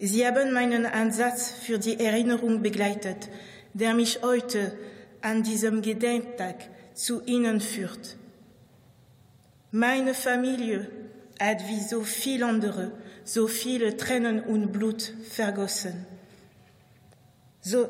Sie 0.00 0.26
haben 0.26 0.52
meinen 0.52 0.86
Ansatz 0.86 1.52
für 1.64 1.78
die 1.78 2.00
Erinnerung 2.00 2.60
begleitet, 2.60 3.28
der 3.72 3.94
mich 3.94 4.20
heute 4.24 4.72
an 5.20 5.44
diesem 5.44 5.80
Gedenktag 5.80 6.71
zu 6.94 7.22
Ihnen 7.24 7.60
führt. 7.60 8.16
Meine 9.70 10.14
Familie 10.14 10.90
hat 11.40 11.66
wie 11.68 11.80
so 11.80 12.02
viele 12.02 12.46
andere 12.46 12.92
so 13.24 13.46
viele 13.46 13.96
Tränen 13.96 14.40
und 14.40 14.72
Blut 14.72 15.12
vergossen. 15.28 16.06
So, 17.60 17.88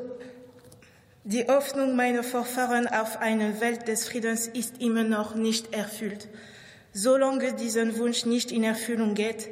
die 1.23 1.45
Hoffnung 1.47 1.95
meiner 1.95 2.23
Vorfahren 2.23 2.87
auf 2.87 3.19
eine 3.19 3.59
Welt 3.61 3.87
des 3.87 4.07
Friedens 4.07 4.47
ist 4.47 4.81
immer 4.81 5.03
noch 5.03 5.35
nicht 5.35 5.73
erfüllt. 5.73 6.27
Solange 6.91 7.53
diesen 7.53 7.97
Wunsch 7.97 8.25
nicht 8.25 8.51
in 8.51 8.63
Erfüllung 8.63 9.15
geht, 9.15 9.49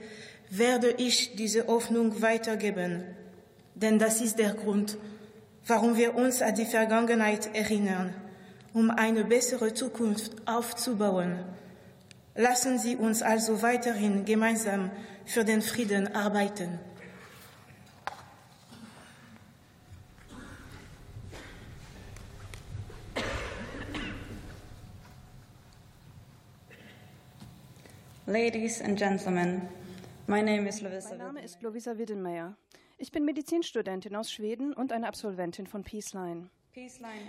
werde 0.50 0.92
ich 0.98 1.36
diese 1.36 1.66
Hoffnung 1.68 2.22
weitergeben. 2.22 3.04
Denn 3.74 3.98
das 3.98 4.22
ist 4.22 4.38
der 4.38 4.54
Grund, 4.54 4.98
warum 5.66 5.96
wir 5.96 6.14
uns 6.14 6.42
an 6.42 6.54
die 6.54 6.66
Vergangenheit 6.66 7.56
erinnern, 7.56 8.14
um 8.74 8.90
eine 8.90 9.26
bessere 9.26 9.74
Zukunft 9.74 10.48
aufzubauen. 10.48 11.44
Lassen 12.36 12.80
Sie 12.80 12.96
uns 12.96 13.22
also 13.22 13.62
weiterhin 13.62 14.26
gemeinsam 14.26 14.92
für 15.26 15.44
den 15.44 15.62
Frieden 15.62 16.16
arbeiten. 16.16 16.80
Ladies 28.32 28.82
and 28.82 28.98
Gentlemen, 28.98 29.68
my 30.28 30.42
name 30.42 30.66
is 30.66 30.80
Lovisa. 30.80 31.10
Mein 31.10 31.18
Name 31.18 31.42
ist 31.44 31.62
Lovisa 31.62 31.98
Widdenmeier. 31.98 32.56
Ich 32.98 33.12
bin 33.12 33.26
Medizinstudentin 33.26 34.16
aus 34.16 34.32
Schweden 34.32 34.72
und 34.74 34.94
eine 34.94 35.10
Absolventin 35.10 35.68
von 35.68 35.84
Peaceline. 35.84 36.50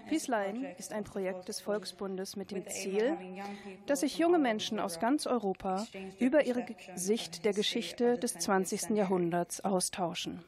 Peaceline 0.08 0.74
ist 0.78 0.92
ein 0.92 1.02
Projekt 1.02 1.48
des 1.48 1.60
Volksbundes 1.60 2.36
mit 2.36 2.52
dem 2.52 2.64
Ziel, 2.68 3.16
dass 3.86 4.00
sich 4.00 4.16
junge 4.16 4.38
Menschen 4.38 4.78
aus 4.78 5.00
ganz 5.00 5.26
Europa 5.26 5.84
über 6.20 6.46
ihre 6.46 6.64
Sicht 6.94 7.44
der 7.44 7.52
Geschichte 7.52 8.18
des 8.18 8.34
20. 8.34 8.90
Jahrhunderts 8.90 9.64
austauschen. 9.64 10.44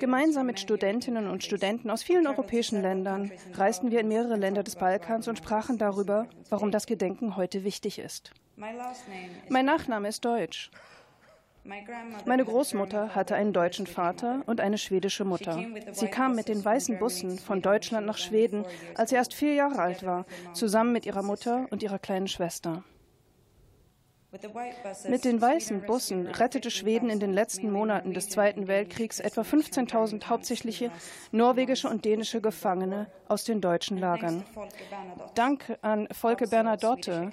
Gemeinsam 0.00 0.46
mit 0.46 0.58
Studentinnen 0.58 1.28
und 1.28 1.44
Studenten 1.44 1.88
aus 1.88 2.02
vielen 2.02 2.26
europäischen 2.26 2.82
Ländern 2.82 3.30
reisten 3.52 3.92
wir 3.92 4.00
in 4.00 4.08
mehrere 4.08 4.36
Länder 4.36 4.64
des 4.64 4.74
Balkans 4.74 5.28
und 5.28 5.38
sprachen 5.38 5.78
darüber, 5.78 6.28
warum 6.50 6.72
das 6.72 6.86
Gedenken 6.86 7.36
heute 7.36 7.62
wichtig 7.62 8.00
ist. 8.00 8.32
Mein 8.56 9.64
Nachname 9.64 10.08
ist 10.08 10.24
Deutsch. 10.24 10.70
Meine 12.26 12.44
Großmutter 12.44 13.14
hatte 13.14 13.34
einen 13.34 13.54
deutschen 13.54 13.86
Vater 13.86 14.42
und 14.46 14.60
eine 14.60 14.76
schwedische 14.76 15.24
Mutter. 15.24 15.64
Sie 15.92 16.08
kam 16.08 16.34
mit 16.34 16.48
den 16.48 16.62
weißen 16.62 16.98
Bussen 16.98 17.38
von 17.38 17.62
Deutschland 17.62 18.06
nach 18.06 18.18
Schweden, 18.18 18.66
als 18.96 19.10
sie 19.10 19.16
erst 19.16 19.32
vier 19.32 19.54
Jahre 19.54 19.78
alt 19.78 20.04
war, 20.04 20.26
zusammen 20.52 20.92
mit 20.92 21.06
ihrer 21.06 21.22
Mutter 21.22 21.66
und 21.70 21.82
ihrer 21.82 21.98
kleinen 21.98 22.28
Schwester. 22.28 22.84
Mit 25.08 25.24
den 25.24 25.40
weißen 25.40 25.82
Bussen 25.82 26.26
rettete 26.26 26.70
Schweden 26.70 27.08
in 27.08 27.20
den 27.20 27.32
letzten 27.32 27.70
Monaten 27.70 28.12
des 28.14 28.28
Zweiten 28.28 28.66
Weltkriegs 28.66 29.20
etwa 29.20 29.42
15.000 29.42 30.24
hauptsächliche 30.26 30.90
norwegische 31.30 31.88
und 31.88 32.04
dänische 32.04 32.40
Gefangene 32.40 33.06
aus 33.28 33.44
den 33.44 33.60
deutschen 33.60 33.96
Lagern. 33.96 34.44
Dank 35.34 35.78
an 35.82 36.08
Volke 36.10 36.48
Bernadotte, 36.48 37.30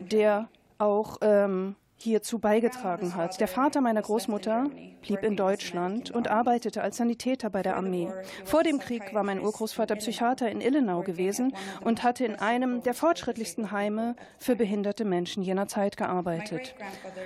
der 0.00 0.48
auch 0.78 1.18
ähm, 1.22 1.76
hierzu 2.02 2.38
beigetragen 2.38 3.14
hat. 3.14 3.40
Der 3.40 3.48
Vater 3.48 3.80
meiner 3.80 4.02
Großmutter 4.02 4.66
blieb 5.02 5.22
in 5.22 5.36
Deutschland 5.36 6.10
und 6.10 6.28
arbeitete 6.28 6.82
als 6.82 6.96
Sanitäter 6.96 7.50
bei 7.50 7.62
der 7.62 7.76
Armee. 7.76 8.08
Vor 8.44 8.62
dem 8.62 8.78
Krieg 8.78 9.14
war 9.14 9.22
mein 9.22 9.40
Urgroßvater 9.40 9.96
Psychiater 9.96 10.50
in 10.50 10.60
Illenau 10.60 11.02
gewesen 11.02 11.54
und 11.84 12.02
hatte 12.02 12.24
in 12.24 12.36
einem 12.36 12.82
der 12.82 12.94
fortschrittlichsten 12.94 13.70
Heime 13.70 14.16
für 14.38 14.56
behinderte 14.56 15.04
Menschen 15.04 15.42
jener 15.42 15.68
Zeit 15.68 15.96
gearbeitet. 15.96 16.74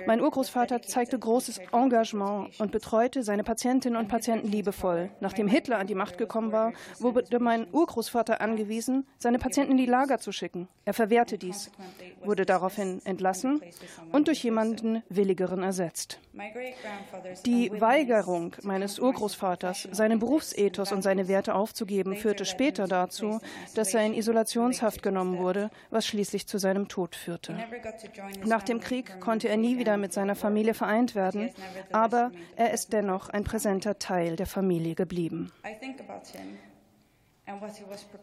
Mein 0.05 0.21
Urgroßvater 0.21 0.81
zeigte 0.81 1.17
großes 1.17 1.59
Engagement 1.71 2.59
und 2.59 2.71
betreute 2.71 3.23
seine 3.23 3.43
Patientinnen 3.43 3.99
und 3.99 4.07
Patienten 4.07 4.47
liebevoll. 4.47 5.09
Nachdem 5.19 5.47
Hitler 5.47 5.79
an 5.79 5.87
die 5.87 5.95
Macht 5.95 6.17
gekommen 6.17 6.51
war, 6.51 6.73
wurde 6.99 7.39
mein 7.39 7.67
Urgroßvater 7.71 8.41
angewiesen, 8.41 9.07
seine 9.17 9.39
Patienten 9.39 9.71
in 9.71 9.77
die 9.77 9.85
Lager 9.85 10.19
zu 10.19 10.31
schicken. 10.31 10.67
Er 10.85 10.93
verwehrte 10.93 11.37
dies, 11.37 11.71
wurde 12.23 12.45
daraufhin 12.45 13.01
entlassen 13.05 13.61
und 14.11 14.27
durch 14.27 14.43
jemanden 14.43 14.66
jemanden 14.67 15.03
Willigeren 15.09 15.63
ersetzt. 15.63 16.19
Die 17.45 17.71
Weigerung 17.79 18.55
meines 18.63 18.99
Urgroßvaters, 18.99 19.87
seinen 19.91 20.19
Berufsethos 20.19 20.91
und 20.91 21.01
seine 21.01 21.27
Werte 21.27 21.55
aufzugeben, 21.55 22.15
führte 22.15 22.45
später 22.45 22.87
dazu, 22.87 23.39
dass 23.75 23.93
er 23.93 24.05
in 24.05 24.13
Isolationshaft 24.13 25.01
genommen 25.01 25.37
wurde, 25.37 25.69
was 25.89 26.05
schließlich 26.05 26.47
zu 26.47 26.57
seinem 26.57 26.87
Tod 26.87 27.15
führte. 27.15 27.57
Nach 28.45 28.63
dem 28.63 28.79
Krieg 28.79 29.19
konnte 29.19 29.49
er 29.49 29.57
nie 29.57 29.77
wieder 29.77 29.97
mit 29.97 30.13
seiner 30.13 30.35
Familie 30.35 30.73
vereint 30.73 31.15
werden, 31.15 31.49
aber 31.91 32.31
er 32.55 32.71
ist 32.73 32.93
dennoch 32.93 33.29
ein 33.29 33.43
präsenter 33.43 33.97
Teil 33.99 34.35
der 34.35 34.47
Familie 34.47 34.95
geblieben. 34.95 35.51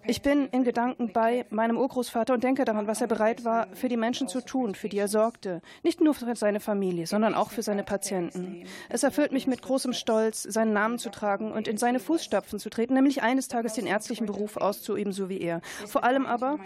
Ich 0.06 0.22
bin 0.22 0.48
in 0.48 0.64
Gedanken 0.64 1.12
bei 1.12 1.46
meinem 1.48 1.78
Urgroßvater 1.78 2.34
und 2.34 2.44
denke 2.44 2.64
daran, 2.64 2.86
was 2.86 3.00
er 3.00 3.06
bereit 3.06 3.44
war, 3.44 3.68
für 3.74 3.88
die 3.88 3.96
Menschen 3.96 4.28
zu 4.28 4.42
tun, 4.42 4.74
für 4.74 4.88
die 4.88 4.98
er 4.98 5.08
sorgte. 5.08 5.62
Nicht 5.82 6.00
nur 6.00 6.14
für 6.14 6.34
seine 6.36 6.60
Familie, 6.60 7.06
sondern 7.06 7.34
auch 7.34 7.50
für 7.50 7.62
seine 7.62 7.84
Patienten. 7.84 8.64
Es 8.90 9.02
erfüllt 9.02 9.32
mich 9.32 9.46
mit 9.46 9.62
großem 9.62 9.94
Stolz, 9.94 10.42
seinen 10.42 10.72
Namen 10.72 10.98
zu 10.98 11.10
tragen 11.10 11.52
und 11.52 11.68
in 11.68 11.78
seine 11.78 12.00
Fußstapfen 12.00 12.58
zu 12.58 12.68
treten, 12.68 12.94
nämlich 12.94 13.22
eines 13.22 13.48
Tages 13.48 13.72
den 13.74 13.86
ärztlichen 13.86 14.26
Beruf 14.26 14.56
auszuüben, 14.56 15.12
so 15.12 15.28
wie 15.28 15.40
er. 15.40 15.60
Vor 15.86 16.04
allem 16.04 16.26
aber 16.26 16.58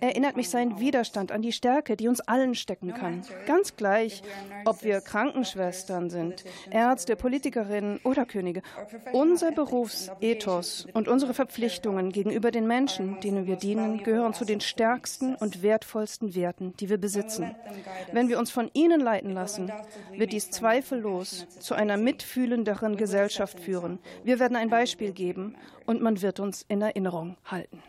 erinnert 0.00 0.36
mich 0.36 0.50
sein 0.50 0.78
Widerstand 0.80 1.32
an 1.32 1.42
die 1.42 1.52
Stärke, 1.52 1.96
die 1.96 2.08
uns 2.08 2.20
allen 2.20 2.54
stecken 2.54 2.94
kann. 2.94 3.22
Ganz 3.46 3.76
gleich, 3.76 4.22
ob 4.64 4.82
wir 4.82 5.00
Krankenschwestern 5.00 6.10
sind, 6.10 6.44
Ärzte, 6.70 7.16
Politikerinnen 7.16 8.00
oder 8.04 8.26
Könige. 8.26 8.62
Unser 9.12 9.52
Berufsethos 9.52 10.86
und 10.92 11.08
unsere 11.08 11.34
Verpflichtungen 11.34 12.10
gegenüber 12.10 12.50
den 12.50 12.66
Menschen, 12.66 13.20
denen 13.20 13.46
wir 13.46 13.56
dienen, 13.56 14.02
gehören 14.02 14.34
zu 14.34 14.44
den 14.44 14.60
stärksten 14.60 15.34
und 15.34 15.62
wertvollsten 15.62 16.34
Werten, 16.34 16.74
die 16.78 16.88
wir 16.88 16.98
besitzen. 16.98 17.54
Wenn 18.12 18.28
wir 18.28 18.38
uns 18.38 18.50
von 18.50 18.70
ihnen 18.74 19.00
leiten 19.00 19.32
lassen, 19.32 19.72
wird 20.12 20.32
dies 20.32 20.50
zweifellos 20.50 21.46
zu 21.58 21.74
einer 21.74 21.96
mitfühlenderen 21.96 22.96
Gesellschaft 22.96 23.60
führen. 23.60 23.98
Wir 24.24 24.38
werden 24.38 24.56
ein 24.56 24.70
Beispiel 24.70 25.12
geben 25.12 25.56
und 25.86 26.02
man 26.02 26.20
wird 26.22 26.40
uns 26.40 26.64
in 26.68 26.82
Erinnerung 26.82 27.36
halten. 27.44 27.82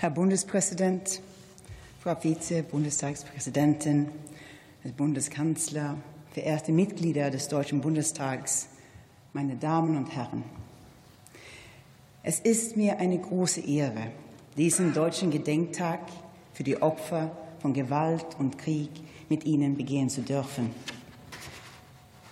Herr 0.00 0.08
Bundespräsident, 0.08 1.20
Frau 2.02 2.14
Vize-Bundestagspräsidentin, 2.14 4.08
Herr 4.80 4.92
Bundeskanzler, 4.92 5.98
verehrte 6.32 6.72
Mitglieder 6.72 7.30
des 7.30 7.48
Deutschen 7.48 7.82
Bundestags, 7.82 8.68
meine 9.34 9.56
Damen 9.56 9.98
und 9.98 10.16
Herren. 10.16 10.42
Es 12.22 12.40
ist 12.40 12.78
mir 12.78 12.98
eine 12.98 13.18
große 13.18 13.60
Ehre, 13.60 14.06
diesen 14.56 14.94
deutschen 14.94 15.30
Gedenktag 15.30 16.00
für 16.54 16.64
die 16.64 16.80
Opfer 16.80 17.36
von 17.58 17.74
Gewalt 17.74 18.24
und 18.38 18.56
Krieg 18.56 18.88
mit 19.28 19.44
Ihnen 19.44 19.76
begehen 19.76 20.08
zu 20.08 20.22
dürfen. 20.22 20.70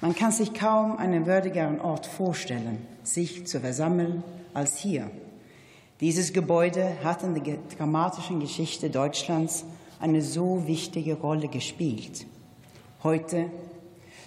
Man 0.00 0.14
kann 0.14 0.32
sich 0.32 0.54
kaum 0.54 0.96
einen 0.96 1.26
würdigeren 1.26 1.82
Ort 1.82 2.06
vorstellen, 2.06 2.78
sich 3.02 3.46
zu 3.46 3.60
versammeln, 3.60 4.24
als 4.54 4.78
hier. 4.78 5.10
Dieses 6.00 6.32
Gebäude 6.32 7.02
hat 7.02 7.24
in 7.24 7.34
der 7.34 7.58
dramatischen 7.76 8.38
Geschichte 8.38 8.88
Deutschlands 8.88 9.64
eine 9.98 10.22
so 10.22 10.64
wichtige 10.68 11.14
Rolle 11.14 11.48
gespielt. 11.48 12.24
Heute 13.02 13.50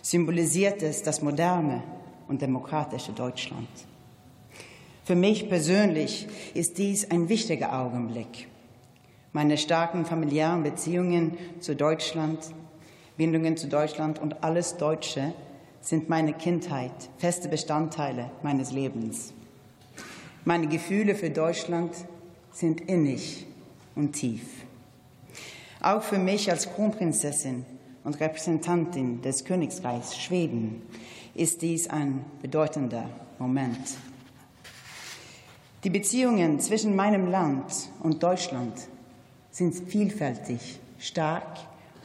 symbolisiert 0.02 0.84
es 0.84 1.02
das 1.02 1.22
moderne 1.22 1.82
und 2.28 2.42
demokratische 2.42 3.14
Deutschland. 3.14 3.70
Für 5.06 5.16
mich 5.16 5.48
persönlich 5.48 6.28
ist 6.54 6.78
dies 6.78 7.10
ein 7.10 7.30
wichtiger 7.30 7.80
Augenblick. 7.80 8.50
Meine 9.32 9.58
starken 9.58 10.06
familiären 10.06 10.64
Beziehungen 10.64 11.38
zu 11.62 11.74
Deutschland, 11.74 12.40
Bindungen 13.16 13.56
zu 13.56 13.68
Deutschland 13.68 14.20
und 14.20 14.44
alles 14.44 14.76
Deutsche 14.76 15.34
sind 15.80 16.10
meine 16.10 16.34
Kindheit, 16.34 16.92
feste 17.18 17.48
Bestandteile 17.48 18.30
meines 18.44 18.74
Lebens. 18.74 19.34
Meine 20.44 20.66
Gefühle 20.66 21.14
für 21.14 21.30
Deutschland 21.30 21.94
sind 22.52 22.82
innig 22.82 23.46
und 23.94 24.14
tief. 24.14 24.42
Auch 25.80 26.02
für 26.02 26.18
mich 26.18 26.50
als 26.50 26.74
Kronprinzessin 26.74 27.64
und 28.04 28.20
Repräsentantin 28.20 29.22
des 29.22 29.46
Königreichs 29.46 30.18
Schweden 30.18 30.82
ist 31.36 31.62
dies 31.62 31.88
ein 31.88 32.26
bedeutender 32.42 33.08
Moment. 33.38 33.78
Die 35.84 35.92
Beziehungen 35.92 36.60
zwischen 36.60 36.96
meinem 36.96 37.30
Land 37.30 37.90
und 38.02 38.24
Deutschland 38.24 38.74
sind 39.52 39.76
vielfältig, 39.76 40.80
stark 40.98 41.60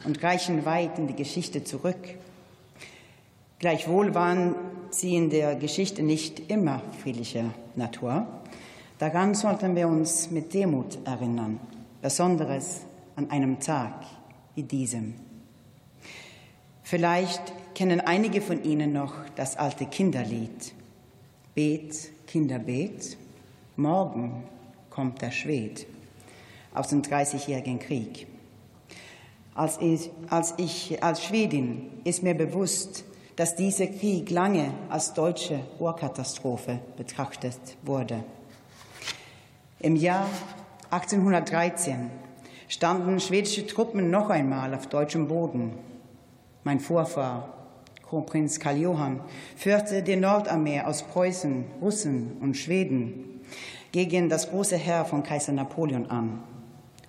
und 0.05 0.21
reichen 0.21 0.63
weit 0.63 0.99
in 0.99 1.07
die 1.07 1.15
Geschichte 1.15 1.63
zurück. 1.63 2.15
Gleichwohl 3.57 4.13
waren 4.13 4.53
sie 4.99 5.15
in 5.15 5.29
der 5.29 5.55
Geschichte 5.55 6.03
nicht 6.03 6.51
immer 6.51 6.81
friedlicher 7.01 7.53
Natur. 7.75 8.27
Daran 8.99 9.35
sollten 9.35 9.75
wir 9.75 9.87
uns 9.87 10.31
mit 10.31 10.53
Demut 10.53 10.97
erinnern, 11.05 11.59
besonderes 12.01 12.81
an 13.15 13.29
einem 13.29 13.59
Tag 13.59 14.05
wie 14.55 14.63
diesem. 14.63 15.13
Vielleicht 16.83 17.41
kennen 17.75 17.99
einige 18.01 18.41
von 18.41 18.63
Ihnen 18.63 18.93
noch 18.93 19.13
das 19.35 19.57
alte 19.57 19.85
Kinderlied 19.85 20.73
Bet, 21.53 22.11
Kinder, 22.27 22.59
bet. 22.59 23.17
Morgen 23.77 24.43
kommt 24.91 25.23
der 25.23 25.31
Schwed 25.31 25.87
aus 26.71 26.89
dem 26.89 27.01
Dreißigjährigen 27.01 27.79
Krieg. 27.79 28.27
Als 29.55 29.79
ich, 29.81 30.11
als 30.29 30.53
ich 30.57 31.03
als 31.03 31.23
Schwedin 31.23 31.89
ist 32.03 32.21
mir 32.21 32.35
bewusst, 32.35 33.05
dass 33.37 33.55
dieser 33.55 33.85
Krieg 33.85 34.31
lange 34.31 34.73
als 34.89 35.13
deutsche 35.13 35.59
Urkatastrophe 35.79 36.79
betrachtet 36.97 37.59
wurde. 37.83 38.23
Im 39.79 39.95
Jahr 39.95 40.27
1813 40.89 42.09
standen 42.67 43.19
schwedische 43.19 43.67
Truppen 43.67 44.09
noch 44.09 44.31
einmal 44.31 44.73
auf 44.73 44.87
deutschem 44.87 45.27
Boden. 45.27 45.73
Mein 46.63 46.79
Vorfahr, 46.79 47.53
Kronprinz 48.09 48.59
Karl 48.59 48.77
Johann, 48.77 49.21
führte 49.55 50.01
die 50.01 50.15
Nordarmee 50.15 50.81
aus 50.81 51.03
Preußen, 51.03 51.65
Russen 51.79 52.37
und 52.41 52.57
Schweden 52.57 53.41
gegen 53.91 54.29
das 54.29 54.49
große 54.49 54.77
Heer 54.77 55.05
von 55.05 55.21
Kaiser 55.21 55.51
Napoleon 55.51 56.09
an. 56.09 56.41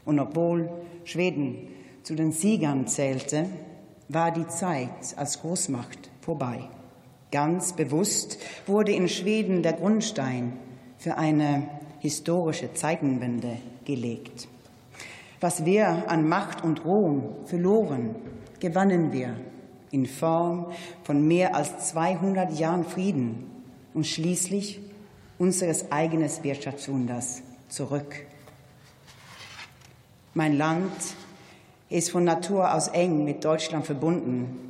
Und 0.04 0.20
obwohl 0.20 0.68
Schweden 1.04 1.68
zu 2.02 2.14
den 2.14 2.32
Siegern 2.32 2.86
zählte, 2.86 3.46
war 4.08 4.30
die 4.30 4.46
Zeit 4.46 5.16
als 5.16 5.40
Großmacht 5.40 6.10
vorbei. 6.28 6.60
Ganz 7.32 7.72
bewusst 7.72 8.38
wurde 8.66 8.92
in 8.92 9.08
Schweden 9.08 9.62
der 9.62 9.72
Grundstein 9.72 10.58
für 10.98 11.16
eine 11.16 11.66
historische 12.00 12.74
Zeitenwende 12.74 13.56
gelegt. 13.86 14.46
Was 15.40 15.64
wir 15.64 16.04
an 16.10 16.28
Macht 16.28 16.62
und 16.62 16.84
Ruhm 16.84 17.22
verloren, 17.46 18.14
gewannen 18.60 19.10
wir 19.10 19.36
in 19.90 20.04
Form 20.04 20.66
von 21.02 21.26
mehr 21.26 21.54
als 21.54 21.88
200 21.92 22.58
Jahren 22.58 22.84
Frieden 22.84 23.46
und 23.94 24.06
schließlich 24.06 24.80
unseres 25.38 25.90
eigenen 25.90 26.28
Wirtschaftswunders 26.42 27.40
zurück. 27.70 28.26
Mein 30.34 30.58
Land 30.58 30.92
ist 31.88 32.10
von 32.10 32.24
Natur 32.24 32.74
aus 32.74 32.88
eng 32.88 33.24
mit 33.24 33.42
Deutschland 33.46 33.86
verbunden. 33.86 34.67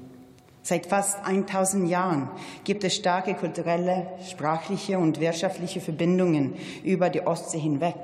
Seit 0.68 0.84
fast 0.84 1.24
1000 1.24 1.88
Jahren 1.88 2.28
gibt 2.62 2.84
es 2.84 2.94
starke 2.94 3.32
kulturelle, 3.32 4.06
sprachliche 4.28 4.98
und 4.98 5.18
wirtschaftliche 5.18 5.80
Verbindungen 5.80 6.56
über 6.84 7.08
die 7.08 7.26
Ostsee 7.26 7.58
hinweg. 7.58 7.96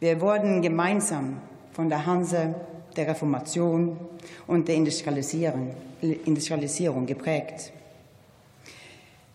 Wir 0.00 0.22
wurden 0.22 0.62
gemeinsam 0.62 1.42
von 1.72 1.90
der 1.90 2.06
Hanse, 2.06 2.54
der 2.96 3.08
Reformation 3.08 3.98
und 4.46 4.66
der 4.66 4.76
Industrialisierung, 4.76 5.74
Industrialisierung 6.00 7.04
geprägt. 7.04 7.74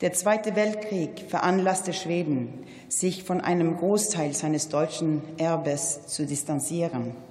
Der 0.02 0.14
Zweite 0.14 0.56
Weltkrieg 0.56 1.26
veranlasste 1.28 1.94
Schweden, 1.94 2.66
sich 2.88 3.24
von 3.24 3.42
einem 3.42 3.78
Großteil 3.78 4.34
seines 4.34 4.70
deutschen 4.70 5.22
Erbes 5.38 6.08
zu 6.08 6.26
distanzieren. 6.26 7.29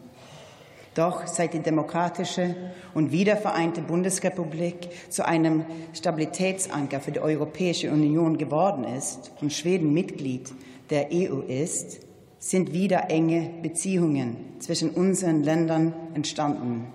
Doch 0.98 1.28
seit 1.28 1.54
die 1.54 1.60
demokratische 1.60 2.56
und 2.92 3.12
wiedervereinte 3.12 3.82
Bundesrepublik 3.82 4.88
zu 5.08 5.24
einem 5.24 5.64
Stabilitätsanker 5.92 6.98
für 6.98 7.12
die 7.12 7.20
Europäische 7.20 7.92
Union 7.92 8.36
geworden 8.36 8.82
ist 8.82 9.30
und 9.40 9.52
Schweden 9.52 9.92
Mitglied 9.92 10.52
der 10.90 11.10
EU 11.12 11.42
ist, 11.46 12.00
sind 12.40 12.72
wieder 12.72 13.10
enge 13.10 13.48
Beziehungen 13.62 14.56
zwischen 14.58 14.90
unseren 14.90 15.44
Ländern 15.44 15.94
entstanden. 16.14 16.88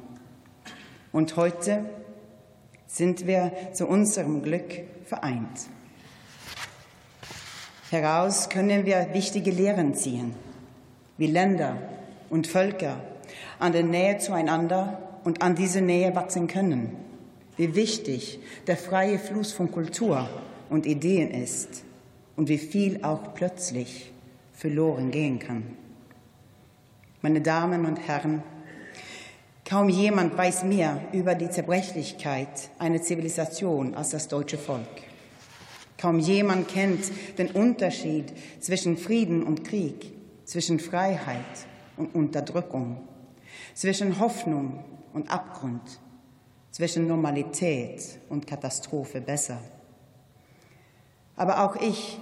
Und 1.13 1.37
heute 1.37 1.85
sind 2.87 3.25
wir 3.25 3.53
zu 3.71 3.87
unserem 3.87 4.41
Glück 4.41 4.81
vereint. 5.05 5.69
Heraus 7.89 8.49
können 8.49 8.85
wir 8.85 9.13
wichtige 9.13 9.51
Lehren 9.51 9.95
ziehen, 9.95 10.33
wie 11.17 11.27
Länder 11.27 11.77
und 12.29 12.47
Völker 12.47 12.97
an 13.63 13.71
der 13.71 13.83
Nähe 13.83 14.17
zueinander 14.17 15.19
und 15.23 15.41
an 15.41 15.55
diese 15.55 15.79
Nähe 15.79 16.13
wachsen 16.15 16.47
können, 16.47 16.97
wie 17.55 17.75
wichtig 17.75 18.39
der 18.67 18.75
freie 18.75 19.17
Fluss 19.17 19.53
von 19.53 19.71
Kultur 19.71 20.29
und 20.69 20.85
Ideen 20.85 21.31
ist 21.31 21.85
und 22.35 22.49
wie 22.49 22.57
viel 22.57 23.05
auch 23.05 23.33
plötzlich 23.33 24.11
verloren 24.51 25.11
gehen 25.11 25.39
kann. 25.39 25.77
Meine 27.21 27.39
Damen 27.39 27.85
und 27.85 28.05
Herren, 28.05 28.43
Kaum 29.65 29.87
jemand 29.87 30.37
weiß 30.37 30.65
mehr 30.65 30.99
über 31.13 31.35
die 31.35 31.49
Zerbrechlichkeit 31.49 32.69
einer 32.79 33.01
Zivilisation 33.01 33.95
als 33.95 34.09
das 34.09 34.27
deutsche 34.27 34.57
Volk. 34.57 34.85
Kaum 35.97 36.19
jemand 36.19 36.67
kennt 36.67 37.05
den 37.37 37.47
Unterschied 37.49 38.25
zwischen 38.59 38.97
Frieden 38.97 39.41
und 39.41 39.63
Krieg, 39.63 40.11
zwischen 40.43 40.81
Freiheit 40.81 41.37
und 41.95 42.13
Unterdrückung, 42.13 42.97
zwischen 43.73 44.19
Hoffnung 44.19 44.83
und 45.13 45.31
Abgrund, 45.31 45.99
zwischen 46.71 47.07
Normalität 47.07 48.19
und 48.29 48.47
Katastrophe 48.47 49.21
besser. 49.21 49.59
Aber 51.35 51.63
auch 51.63 51.75
ich 51.77 52.19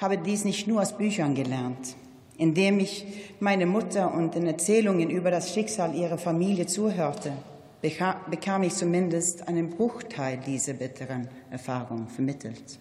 habe 0.00 0.18
dies 0.18 0.44
nicht 0.44 0.66
nur 0.66 0.80
aus 0.80 0.96
Büchern 0.96 1.34
gelernt. 1.34 1.96
Indem 2.36 2.78
ich 2.78 3.04
meine 3.40 3.66
Mutter 3.66 4.14
und 4.14 4.36
den 4.36 4.46
Erzählungen 4.46 5.10
über 5.10 5.30
das 5.30 5.52
Schicksal 5.52 5.94
ihrer 5.94 6.18
Familie 6.18 6.66
zuhörte, 6.66 7.32
bekam 7.80 8.62
ich 8.62 8.74
zumindest 8.74 9.48
einen 9.48 9.70
Bruchteil 9.70 10.38
dieser 10.38 10.74
bitteren 10.74 11.28
Erfahrung 11.50 12.06
vermittelt. 12.06 12.78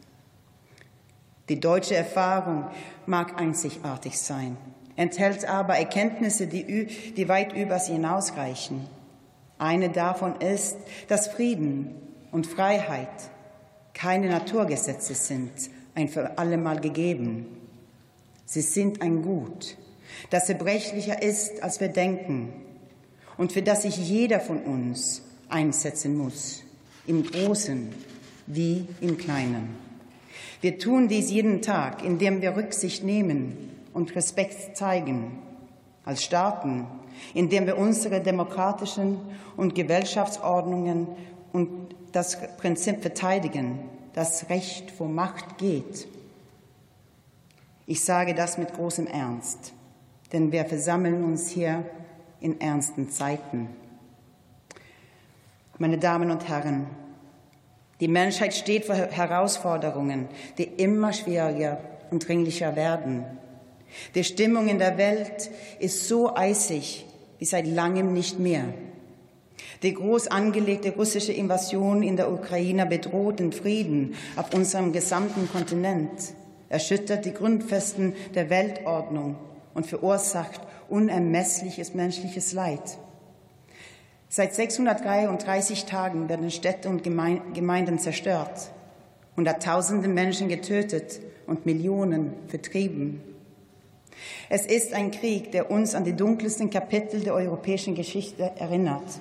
Die 1.50 1.60
deutsche 1.60 1.96
Erfahrung 1.96 2.66
mag 3.08 3.40
einzigartig 3.42 4.20
sein, 4.20 4.58
enthält 4.98 5.46
aber 5.46 5.78
Erkenntnisse, 5.78 6.48
die, 6.48 6.88
die 7.16 7.30
weit 7.30 7.54
übers 7.54 7.88
hinausreichen. 7.88 8.86
Eine 9.58 9.90
davon 9.90 10.42
ist, 10.42 10.76
dass 11.08 11.30
Frieden 11.30 11.96
und 12.32 12.46
Freiheit 12.46 13.08
keine 13.94 14.28
Naturgesetze 14.28 15.16
sind, 15.16 15.52
ein 15.96 16.10
für 16.10 16.38
allemal 16.38 16.80
gegeben. 16.82 17.46
Sie 18.46 18.62
sind 18.62 19.02
ein 19.02 19.22
Gut, 19.22 19.78
das 20.30 20.48
zerbrechlicher 20.48 21.22
ist, 21.22 21.64
als 21.64 21.80
wir 21.80 21.88
denken 21.88 22.54
und 23.38 23.52
für 23.52 23.62
das 23.62 23.84
sich 23.84 23.98
jeder 23.98 24.40
von 24.40 24.62
uns 24.64 25.22
einsetzen 25.50 26.18
muss, 26.18 26.64
im 27.06 27.24
Großen 27.24 27.90
wie 28.48 28.88
im 29.02 29.18
Kleinen. 29.18 29.76
Wir 30.62 30.80
tun 30.80 31.08
dies 31.08 31.30
jeden 31.30 31.62
Tag, 31.62 32.04
indem 32.04 32.42
wir 32.42 32.56
Rücksicht 32.56 33.04
nehmen 33.04 33.77
und 33.94 34.16
Respekt 34.16 34.78
zeigen 34.78 35.40
als 36.06 36.24
Staaten, 36.24 36.88
indem 37.34 37.66
wir 37.66 37.78
unsere 37.78 38.22
demokratischen 38.22 39.20
und 39.56 39.76
Gesellschaftsordnungen 39.76 41.08
und 41.54 41.96
das 42.12 42.38
Prinzip 42.58 43.02
verteidigen, 43.02 43.80
das 44.14 44.50
Recht 44.50 44.92
vor 44.92 45.08
Macht 45.08 45.58
geht. 45.58 46.08
Ich 47.86 48.04
sage 48.04 48.34
das 48.34 48.58
mit 48.58 48.74
großem 48.74 49.08
Ernst, 49.08 49.74
denn 50.34 50.52
wir 50.52 50.66
versammeln 50.66 51.24
uns 51.24 51.50
hier 51.50 51.86
in 52.40 52.60
ernsten 52.60 53.10
Zeiten. 53.10 53.70
Meine 55.78 55.98
Damen 55.98 56.32
und 56.32 56.48
Herren, 56.48 56.88
die 58.00 58.08
Menschheit 58.08 58.54
steht 58.54 58.86
vor 58.86 58.96
Herausforderungen, 58.96 60.28
die 60.58 60.64
immer 60.64 61.14
schwieriger 61.14 61.80
und 62.12 62.28
dringlicher 62.28 62.76
werden. 62.76 63.26
Die 64.16 64.24
Stimmung 64.24 64.68
in 64.68 64.80
der 64.80 64.98
Welt 64.98 65.50
ist 65.80 66.08
so 66.08 66.36
eisig 66.36 67.06
wie 67.40 67.46
seit 67.46 67.68
langem 67.68 68.14
nicht 68.14 68.40
mehr. 68.40 68.66
Die 69.84 69.94
groß 69.94 70.28
angelegte 70.28 70.94
russische 70.96 71.34
Invasion 71.34 72.02
in 72.02 72.18
der 72.18 72.32
Ukraine 72.32 72.86
bedroht 72.86 73.40
den 73.40 73.52
Frieden 73.52 74.16
auf 74.36 74.54
unserem 74.54 74.92
gesamten 74.92 75.48
Kontinent, 75.52 76.34
erschüttert 76.70 77.26
die 77.26 77.34
Grundfesten 77.34 78.16
der 78.34 78.50
Weltordnung 78.50 79.36
und 79.74 79.86
verursacht 79.86 80.62
unermessliches 80.90 81.94
menschliches 81.94 82.54
Leid. 82.54 82.98
Seit 84.30 84.56
633 84.56 85.86
Tagen 85.86 86.28
werden 86.28 86.52
Städte 86.52 86.90
und 86.90 87.04
Gemeinden 87.04 88.00
zerstört, 88.00 88.72
Hunderttausende 89.38 90.08
Menschen 90.08 90.50
getötet 90.50 91.22
und 91.46 91.68
Millionen 91.68 92.34
vertrieben. 92.48 93.22
Es 94.50 94.66
ist 94.66 94.94
ein 94.94 95.12
Krieg, 95.12 95.52
der 95.52 95.70
uns 95.72 95.96
an 95.96 96.04
die 96.04 96.14
dunkelsten 96.14 96.70
Kapitel 96.70 97.22
der 97.22 97.34
europäischen 97.34 97.96
Geschichte 97.96 98.52
erinnert. 98.58 99.20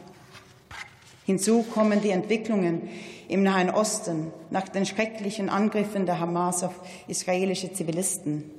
Hinzu 1.24 1.64
kommen 1.64 2.01
die 2.01 2.11
Entwicklungen 2.11 2.88
im 3.28 3.42
Nahen 3.42 3.70
Osten 3.70 4.32
nach 4.51 4.68
den 4.68 4.86
schrecklichen 4.86 5.49
Angriffen 5.49 6.07
der 6.07 6.20
Hamas 6.20 6.62
auf 6.62 6.80
israelische 7.09 7.72
Zivilisten. 7.72 8.51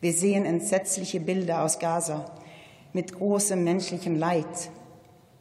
Wir 0.00 0.12
sehen 0.12 0.44
entsetzliche 0.44 1.20
Bilder 1.20 1.62
aus 1.64 1.78
Gaza 1.78 2.30
mit 2.92 3.14
großem 3.14 3.62
menschlichem 3.62 4.16
Leid. 4.16 4.70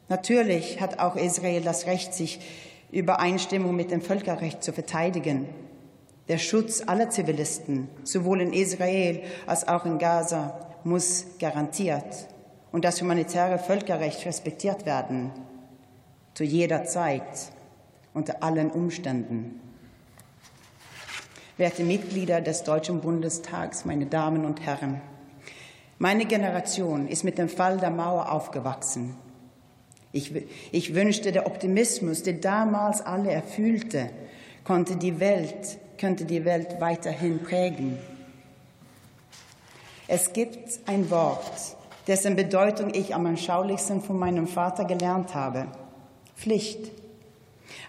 Natürlich 0.07 0.79
hat 0.81 0.99
auch 0.99 1.15
Israel 1.15 1.61
das 1.61 1.85
Recht, 1.85 2.13
sich 2.13 2.39
Übereinstimmung 2.91 3.75
mit 3.75 3.91
dem 3.91 4.01
Völkerrecht 4.01 4.63
zu 4.63 4.73
verteidigen. 4.73 5.47
Der 6.29 6.37
Schutz 6.37 6.83
aller 6.85 7.09
Zivilisten, 7.09 7.89
sowohl 8.03 8.41
in 8.41 8.53
Israel 8.53 9.23
als 9.47 9.67
auch 9.67 9.85
in 9.85 9.97
Gaza, 9.97 10.59
muss 10.83 11.25
garantiert 11.39 12.27
und 12.71 12.85
das 12.85 13.01
humanitäre 13.01 13.57
Völkerrecht 13.57 14.25
respektiert 14.25 14.85
werden 14.85 15.31
zu 16.35 16.43
jeder 16.43 16.85
Zeit, 16.85 17.51
unter 18.13 18.43
allen 18.43 18.69
Umständen. 18.69 19.59
Werte 21.57 21.83
Mitglieder 21.83 22.41
des 22.41 22.63
Deutschen 22.63 23.01
Bundestags, 23.01 23.83
meine 23.83 24.05
Damen 24.05 24.45
und 24.45 24.61
Herren, 24.61 25.01
meine 25.97 26.25
Generation 26.25 27.07
ist 27.07 27.25
mit 27.25 27.37
dem 27.37 27.49
Fall 27.49 27.77
der 27.77 27.89
Mauer 27.89 28.31
aufgewachsen. 28.31 29.17
Ich, 30.13 30.31
ich 30.71 30.95
wünschte, 30.95 31.31
der 31.31 31.45
Optimismus, 31.45 32.23
der 32.23 32.35
damals 32.35 33.01
alle 33.01 33.31
erfüllte, 33.31 34.09
konnte 34.63 34.95
die 34.95 35.19
Welt, 35.19 35.77
könnte 35.99 36.25
die 36.25 36.45
Welt 36.45 36.79
weiterhin 36.79 37.43
prägen. 37.43 37.99
Es 40.07 40.33
gibt 40.33 40.79
ein 40.87 41.11
Wort, 41.11 41.77
dessen 42.07 42.35
Bedeutung 42.35 42.93
ich 42.93 43.13
am 43.13 43.27
anschaulichsten 43.27 44.01
von 44.01 44.17
meinem 44.17 44.47
Vater 44.47 44.85
gelernt 44.85 45.35
habe. 45.35 45.67
Pflicht. 46.35 46.91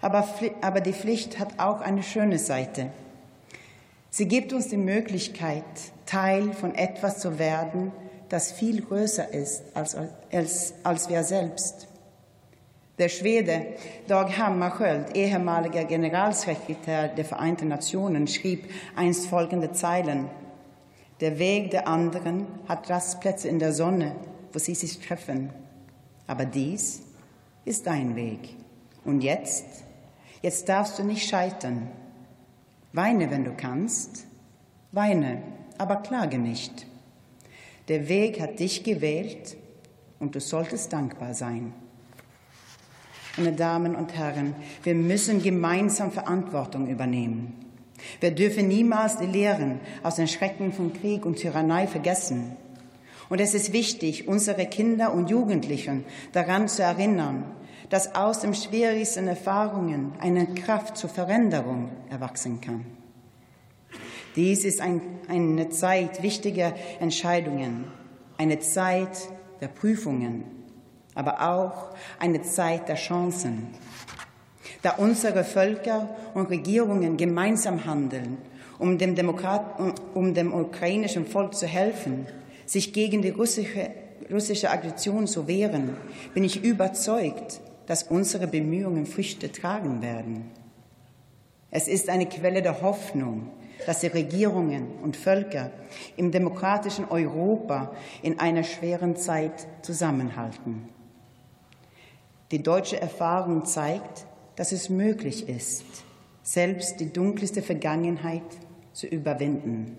Aber, 0.01 0.27
aber 0.61 0.81
die 0.81 0.93
Pflicht 0.93 1.39
hat 1.39 1.59
auch 1.59 1.81
eine 1.81 2.03
schöne 2.03 2.37
Seite. 2.37 2.91
Sie 4.09 4.27
gibt 4.27 4.53
uns 4.53 4.67
die 4.67 4.77
Möglichkeit, 4.77 5.63
Teil 6.05 6.53
von 6.53 6.75
etwas 6.75 7.19
zu 7.19 7.39
werden, 7.39 7.91
das 8.29 8.51
viel 8.51 8.81
größer 8.81 9.33
ist 9.33 9.63
als, 9.73 9.95
als, 10.31 10.73
als 10.83 11.09
wir 11.09 11.23
selbst. 11.23 11.87
Der 12.97 13.09
Schwede 13.09 13.67
Dag 14.07 14.37
Hammarskjöld, 14.37 15.15
ehemaliger 15.15 15.85
Generalsekretär 15.85 17.07
der 17.07 17.25
Vereinten 17.25 17.69
Nationen, 17.69 18.27
schrieb 18.27 18.69
einst 18.95 19.27
folgende 19.27 19.71
Zeilen. 19.71 20.29
Der 21.21 21.39
Weg 21.39 21.71
der 21.71 21.87
anderen 21.87 22.47
hat 22.67 22.89
Rastplätze 22.89 23.47
in 23.47 23.59
der 23.59 23.73
Sonne, 23.73 24.15
wo 24.51 24.59
sie 24.59 24.75
sich 24.75 24.99
treffen. 24.99 25.51
Aber 26.27 26.45
dies 26.45 27.03
ist 27.63 27.87
dein 27.87 28.15
Weg. 28.15 28.55
Und 29.05 29.21
jetzt? 29.21 29.65
Jetzt 30.41 30.67
darfst 30.67 30.99
du 30.99 31.03
nicht 31.03 31.27
scheitern. 31.27 31.89
Weine, 32.91 33.31
wenn 33.31 33.45
du 33.45 33.53
kannst. 33.55 34.25
Weine, 34.91 35.41
aber 35.77 35.97
klage 35.97 36.37
nicht. 36.37 36.85
Der 37.87 38.09
Weg 38.09 38.41
hat 38.41 38.59
dich 38.59 38.83
gewählt 38.83 39.55
und 40.19 40.35
du 40.35 40.41
solltest 40.41 40.91
dankbar 40.91 41.33
sein. 41.33 41.73
Meine 43.37 43.53
Damen 43.53 43.95
und 43.95 44.13
Herren, 44.13 44.55
wir 44.83 44.93
müssen 44.93 45.41
gemeinsam 45.41 46.11
Verantwortung 46.11 46.87
übernehmen. 46.87 47.55
Wir 48.19 48.31
dürfen 48.31 48.67
niemals 48.67 49.17
die 49.17 49.25
Lehren 49.25 49.79
aus 50.03 50.15
den 50.15 50.27
Schrecken 50.27 50.73
von 50.73 50.91
Krieg 50.91 51.25
und 51.25 51.37
Tyrannei 51.37 51.87
vergessen. 51.87 52.57
Und 53.29 53.39
es 53.39 53.53
ist 53.53 53.71
wichtig, 53.71 54.27
unsere 54.27 54.65
Kinder 54.65 55.13
und 55.13 55.29
Jugendlichen 55.29 56.03
daran 56.33 56.67
zu 56.67 56.83
erinnern, 56.83 57.45
dass 57.89 58.15
aus 58.15 58.41
den 58.41 58.53
schwierigsten 58.53 59.27
Erfahrungen 59.27 60.13
eine 60.19 60.47
Kraft 60.47 60.97
zur 60.97 61.09
Veränderung 61.09 61.89
erwachsen 62.09 62.59
kann. 62.59 62.85
Dies 64.35 64.65
ist 64.65 64.81
ein, 64.81 65.01
eine 65.29 65.69
Zeit 65.69 66.21
wichtiger 66.21 66.73
Entscheidungen, 66.99 67.85
eine 68.37 68.59
Zeit 68.59 69.29
der 69.61 69.67
Prüfungen, 69.67 70.60
aber 71.21 71.39
auch 71.39 71.89
eine 72.17 72.41
Zeit 72.41 72.89
der 72.89 72.95
Chancen. 72.95 73.67
Da 74.81 74.95
unsere 74.97 75.43
Völker 75.43 76.09
und 76.33 76.49
Regierungen 76.49 77.15
gemeinsam 77.15 77.85
handeln, 77.85 78.39
um 78.79 78.97
dem, 78.97 79.13
Demokrat, 79.13 79.79
um 80.15 80.33
dem 80.33 80.51
ukrainischen 80.51 81.27
Volk 81.27 81.53
zu 81.53 81.67
helfen, 81.67 82.25
sich 82.65 82.91
gegen 82.91 83.21
die 83.21 83.29
russische, 83.29 83.91
russische 84.31 84.71
Aggression 84.71 85.27
zu 85.27 85.47
wehren, 85.47 85.95
bin 86.33 86.43
ich 86.43 86.63
überzeugt, 86.63 87.61
dass 87.85 88.01
unsere 88.01 88.47
Bemühungen 88.47 89.05
Früchte 89.05 89.51
tragen 89.51 90.01
werden. 90.01 90.49
Es 91.69 91.87
ist 91.87 92.09
eine 92.09 92.25
Quelle 92.25 92.63
der 92.63 92.81
Hoffnung, 92.81 93.51
dass 93.85 93.99
die 93.99 94.07
Regierungen 94.07 94.87
und 95.03 95.15
Völker 95.15 95.69
im 96.17 96.31
demokratischen 96.31 97.05
Europa 97.05 97.91
in 98.23 98.39
einer 98.39 98.63
schweren 98.63 99.15
Zeit 99.15 99.67
zusammenhalten. 99.83 100.89
Die 102.51 102.61
deutsche 102.61 102.99
Erfahrung 103.01 103.65
zeigt, 103.65 104.25
dass 104.57 104.73
es 104.73 104.89
möglich 104.89 105.47
ist, 105.47 105.85
selbst 106.43 106.99
die 106.99 107.13
dunkelste 107.13 107.61
Vergangenheit 107.61 108.43
zu 108.91 109.07
überwinden. 109.07 109.95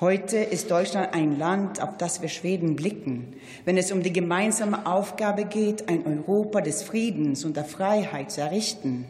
Heute 0.00 0.36
ist 0.36 0.70
Deutschland 0.70 1.12
ein 1.12 1.40
Land, 1.40 1.82
auf 1.82 1.96
das 1.98 2.22
wir 2.22 2.28
Schweden 2.28 2.76
blicken, 2.76 3.34
wenn 3.64 3.76
es 3.76 3.90
um 3.90 4.04
die 4.04 4.12
gemeinsame 4.12 4.86
Aufgabe 4.86 5.44
geht, 5.44 5.88
ein 5.88 6.06
Europa 6.06 6.60
des 6.60 6.84
Friedens 6.84 7.44
und 7.44 7.56
der 7.56 7.64
Freiheit 7.64 8.30
zu 8.30 8.40
errichten. 8.40 9.06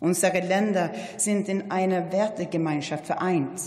Unsere 0.00 0.40
Länder 0.40 0.90
sind 1.18 1.50
in 1.50 1.70
einer 1.70 2.12
Wertegemeinschaft 2.12 3.04
vereint, 3.04 3.60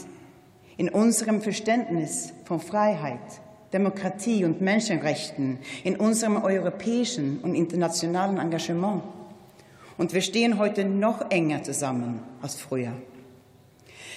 in 0.75 0.89
unserem 0.89 1.41
Verständnis 1.41 2.33
von 2.45 2.59
Freiheit, 2.59 3.41
Demokratie 3.73 4.45
und 4.45 4.61
Menschenrechten, 4.61 5.59
in 5.83 5.95
unserem 5.95 6.37
europäischen 6.43 7.39
und 7.39 7.55
internationalen 7.55 8.37
Engagement. 8.37 9.03
Und 9.97 10.13
wir 10.13 10.21
stehen 10.21 10.57
heute 10.57 10.85
noch 10.85 11.29
enger 11.29 11.63
zusammen 11.63 12.21
als 12.41 12.55
früher. 12.55 12.93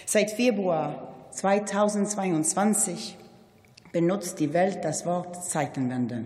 Seit 0.07 0.31
Februar 0.31 1.15
2022 1.33 3.17
benutzt 3.93 4.41
die 4.41 4.53
Welt 4.53 4.85
das 4.85 5.05
Wort 5.07 5.45
Zeitenwende. 5.45 6.25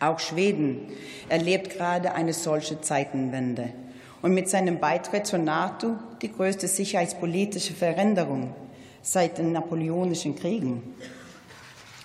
Auch 0.00 0.18
Schweden 0.18 0.88
erlebt 1.28 1.70
gerade 1.70 2.14
eine 2.14 2.32
solche 2.32 2.80
Zeitenwende 2.80 3.70
und 4.22 4.34
mit 4.34 4.48
seinem 4.48 4.80
Beitritt 4.80 5.26
zur 5.26 5.38
NATO 5.38 5.96
die 6.20 6.32
größte 6.32 6.66
sicherheitspolitische 6.66 7.74
Veränderung 7.74 8.54
seit 9.02 9.38
den 9.38 9.52
napoleonischen 9.52 10.34
Kriegen. 10.34 10.94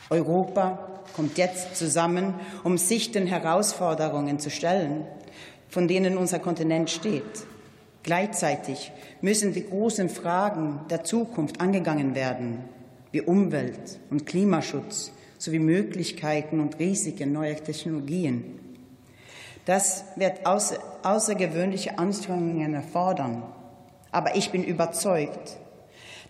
Europa 0.09 1.01
kommt 1.15 1.37
jetzt 1.37 1.75
zusammen, 1.75 2.33
um 2.63 2.77
sich 2.77 3.11
den 3.11 3.27
Herausforderungen 3.27 4.39
zu 4.39 4.49
stellen, 4.49 5.05
von 5.69 5.87
denen 5.87 6.17
unser 6.17 6.39
Kontinent 6.39 6.89
steht. 6.89 7.45
Gleichzeitig 8.03 8.91
müssen 9.21 9.53
die 9.53 9.67
großen 9.67 10.09
Fragen 10.09 10.81
der 10.89 11.03
Zukunft 11.03 11.61
angegangen 11.61 12.15
werden, 12.15 12.63
wie 13.11 13.21
Umwelt- 13.21 13.99
und 14.09 14.25
Klimaschutz 14.25 15.11
sowie 15.37 15.59
Möglichkeiten 15.59 16.59
und 16.59 16.79
Risiken 16.79 17.31
neuer 17.31 17.55
Technologien. 17.55 18.59
Das 19.65 20.05
wird 20.15 20.45
außer, 20.45 20.77
außergewöhnliche 21.03 21.99
Anstrengungen 21.99 22.73
erfordern. 22.73 23.43
Aber 24.11 24.35
ich 24.35 24.51
bin 24.51 24.63
überzeugt, 24.63 25.57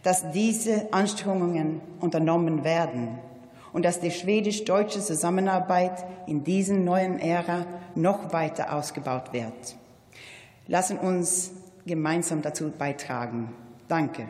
dass 0.03 0.31
diese 0.31 0.91
Anstrengungen 0.91 1.81
unternommen 1.99 2.63
werden 2.63 3.19
und 3.73 3.85
dass 3.85 3.99
die 3.99 4.11
schwedisch-deutsche 4.11 5.01
Zusammenarbeit 5.01 6.05
in 6.27 6.43
diesen 6.43 6.83
neuen 6.83 7.19
Ära 7.19 7.65
noch 7.95 8.33
weiter 8.33 8.73
ausgebaut 8.73 9.33
wird. 9.33 9.75
Lassen 10.67 10.97
uns 10.97 11.51
gemeinsam 11.85 12.41
dazu 12.41 12.69
beitragen. 12.69 13.53
Danke. 13.87 14.27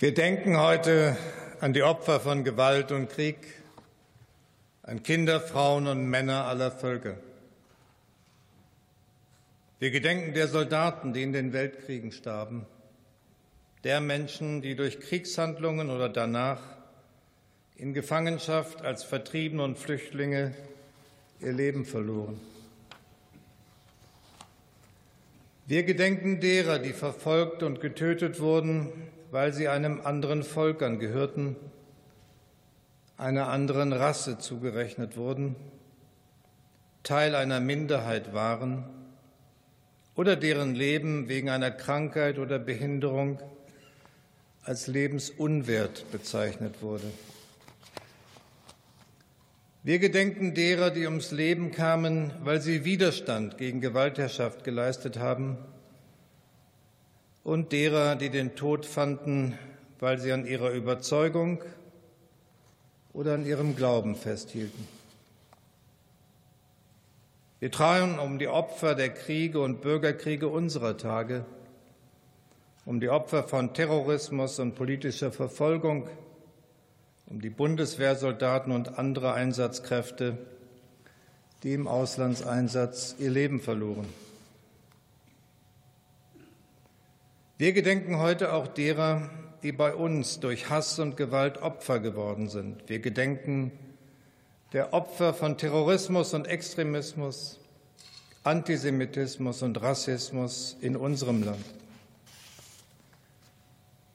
Wir 0.00 0.14
denken 0.14 0.56
heute 0.60 1.16
an 1.58 1.72
die 1.72 1.82
Opfer 1.82 2.20
von 2.20 2.44
Gewalt 2.44 2.92
und 2.92 3.10
Krieg, 3.10 3.36
an 4.84 5.02
Kinder, 5.02 5.40
Frauen 5.40 5.88
und 5.88 6.08
Männer 6.08 6.44
aller 6.44 6.70
Völker. 6.70 7.16
Wir 9.80 9.90
gedenken 9.90 10.34
der 10.34 10.46
Soldaten, 10.46 11.14
die 11.14 11.24
in 11.24 11.32
den 11.32 11.52
Weltkriegen 11.52 12.12
starben, 12.12 12.64
der 13.82 14.00
Menschen, 14.00 14.62
die 14.62 14.76
durch 14.76 15.00
Kriegshandlungen 15.00 15.90
oder 15.90 16.08
danach 16.08 16.60
in 17.74 17.92
Gefangenschaft 17.92 18.82
als 18.82 19.02
Vertriebene 19.02 19.64
und 19.64 19.80
Flüchtlinge 19.80 20.54
ihr 21.40 21.52
Leben 21.52 21.84
verloren. 21.84 22.40
Wir 25.66 25.82
gedenken 25.82 26.38
derer, 26.38 26.78
die 26.78 26.92
verfolgt 26.92 27.64
und 27.64 27.80
getötet 27.80 28.38
wurden, 28.38 28.92
weil 29.30 29.52
sie 29.52 29.68
einem 29.68 30.00
anderen 30.00 30.42
Volk 30.42 30.82
angehörten, 30.82 31.56
einer 33.16 33.48
anderen 33.48 33.92
Rasse 33.92 34.38
zugerechnet 34.38 35.16
wurden, 35.16 35.56
Teil 37.02 37.34
einer 37.34 37.60
Minderheit 37.60 38.32
waren 38.32 38.84
oder 40.14 40.36
deren 40.36 40.74
Leben 40.74 41.28
wegen 41.28 41.48
einer 41.48 41.70
Krankheit 41.70 42.38
oder 42.38 42.58
Behinderung 42.58 43.40
als 44.62 44.86
lebensunwert 44.86 46.10
bezeichnet 46.12 46.82
wurde. 46.82 47.10
Wir 49.82 49.98
gedenken 49.98 50.54
derer, 50.54 50.90
die 50.90 51.06
ums 51.06 51.30
Leben 51.30 51.70
kamen, 51.70 52.32
weil 52.42 52.60
sie 52.60 52.84
Widerstand 52.84 53.56
gegen 53.56 53.80
Gewaltherrschaft 53.80 54.64
geleistet 54.64 55.18
haben 55.18 55.56
und 57.44 57.72
derer, 57.72 58.16
die 58.16 58.30
den 58.30 58.56
Tod 58.56 58.86
fanden, 58.86 59.58
weil 60.00 60.18
sie 60.18 60.32
an 60.32 60.46
ihrer 60.46 60.70
Überzeugung 60.70 61.62
oder 63.12 63.34
an 63.34 63.46
ihrem 63.46 63.74
Glauben 63.76 64.14
festhielten. 64.14 64.86
Wir 67.60 67.72
trauen 67.72 68.20
um 68.20 68.38
die 68.38 68.46
Opfer 68.46 68.94
der 68.94 69.08
Kriege 69.08 69.60
und 69.60 69.80
Bürgerkriege 69.80 70.46
unserer 70.46 70.96
Tage, 70.96 71.44
um 72.84 73.00
die 73.00 73.08
Opfer 73.08 73.42
von 73.42 73.74
Terrorismus 73.74 74.60
und 74.60 74.76
politischer 74.76 75.32
Verfolgung, 75.32 76.08
um 77.26 77.40
die 77.40 77.50
Bundeswehrsoldaten 77.50 78.72
und 78.72 78.98
andere 78.98 79.32
Einsatzkräfte, 79.32 80.38
die 81.64 81.72
im 81.72 81.88
Auslandseinsatz 81.88 83.16
ihr 83.18 83.30
Leben 83.30 83.60
verloren. 83.60 84.06
Wir 87.58 87.72
gedenken 87.72 88.20
heute 88.20 88.52
auch 88.52 88.68
derer, 88.68 89.28
die 89.64 89.72
bei 89.72 89.92
uns 89.92 90.38
durch 90.38 90.70
Hass 90.70 91.00
und 91.00 91.16
Gewalt 91.16 91.60
Opfer 91.60 91.98
geworden 91.98 92.48
sind. 92.48 92.88
Wir 92.88 93.00
gedenken 93.00 93.72
der 94.72 94.94
Opfer 94.94 95.34
von 95.34 95.58
Terrorismus 95.58 96.34
und 96.34 96.46
Extremismus, 96.46 97.58
Antisemitismus 98.44 99.62
und 99.62 99.82
Rassismus 99.82 100.76
in 100.80 100.94
unserem 100.94 101.42
Land. 101.42 101.64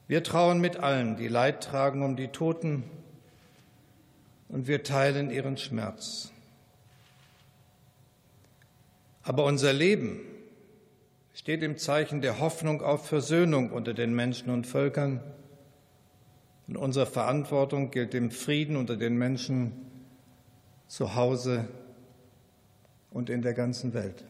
Wir 0.08 0.24
trauen 0.24 0.62
mit 0.62 0.78
allen, 0.78 1.18
die 1.18 1.28
Leid 1.28 1.66
tragen 1.66 2.02
um 2.02 2.16
die 2.16 2.30
Toten, 2.30 2.86
und 4.48 4.68
wir 4.68 4.84
teilen 4.84 5.30
ihren 5.30 5.58
Schmerz. 5.58 6.32
Aber 9.22 9.44
unser 9.44 9.74
Leben 9.74 10.22
steht 11.44 11.62
im 11.62 11.78
Zeichen 11.78 12.22
der 12.22 12.40
Hoffnung 12.40 12.82
auf 12.82 13.06
Versöhnung 13.06 13.72
unter 13.72 13.94
den 13.94 14.16
Menschen 14.16 14.50
und 14.50 14.66
Völkern. 14.66 15.20
Und 16.70 16.78
unsere 16.78 17.06
Verantwortung 17.06 17.92
gilt 17.92 18.14
dem 18.14 18.32
Frieden 18.32 18.78
unter 18.78 18.96
den 18.96 19.18
Menschen 19.18 19.74
zu 20.88 21.16
Hause 21.16 21.68
und 23.12 23.30
in 23.30 23.42
der 23.42 23.54
ganzen 23.54 23.94
Welt. 23.94 24.24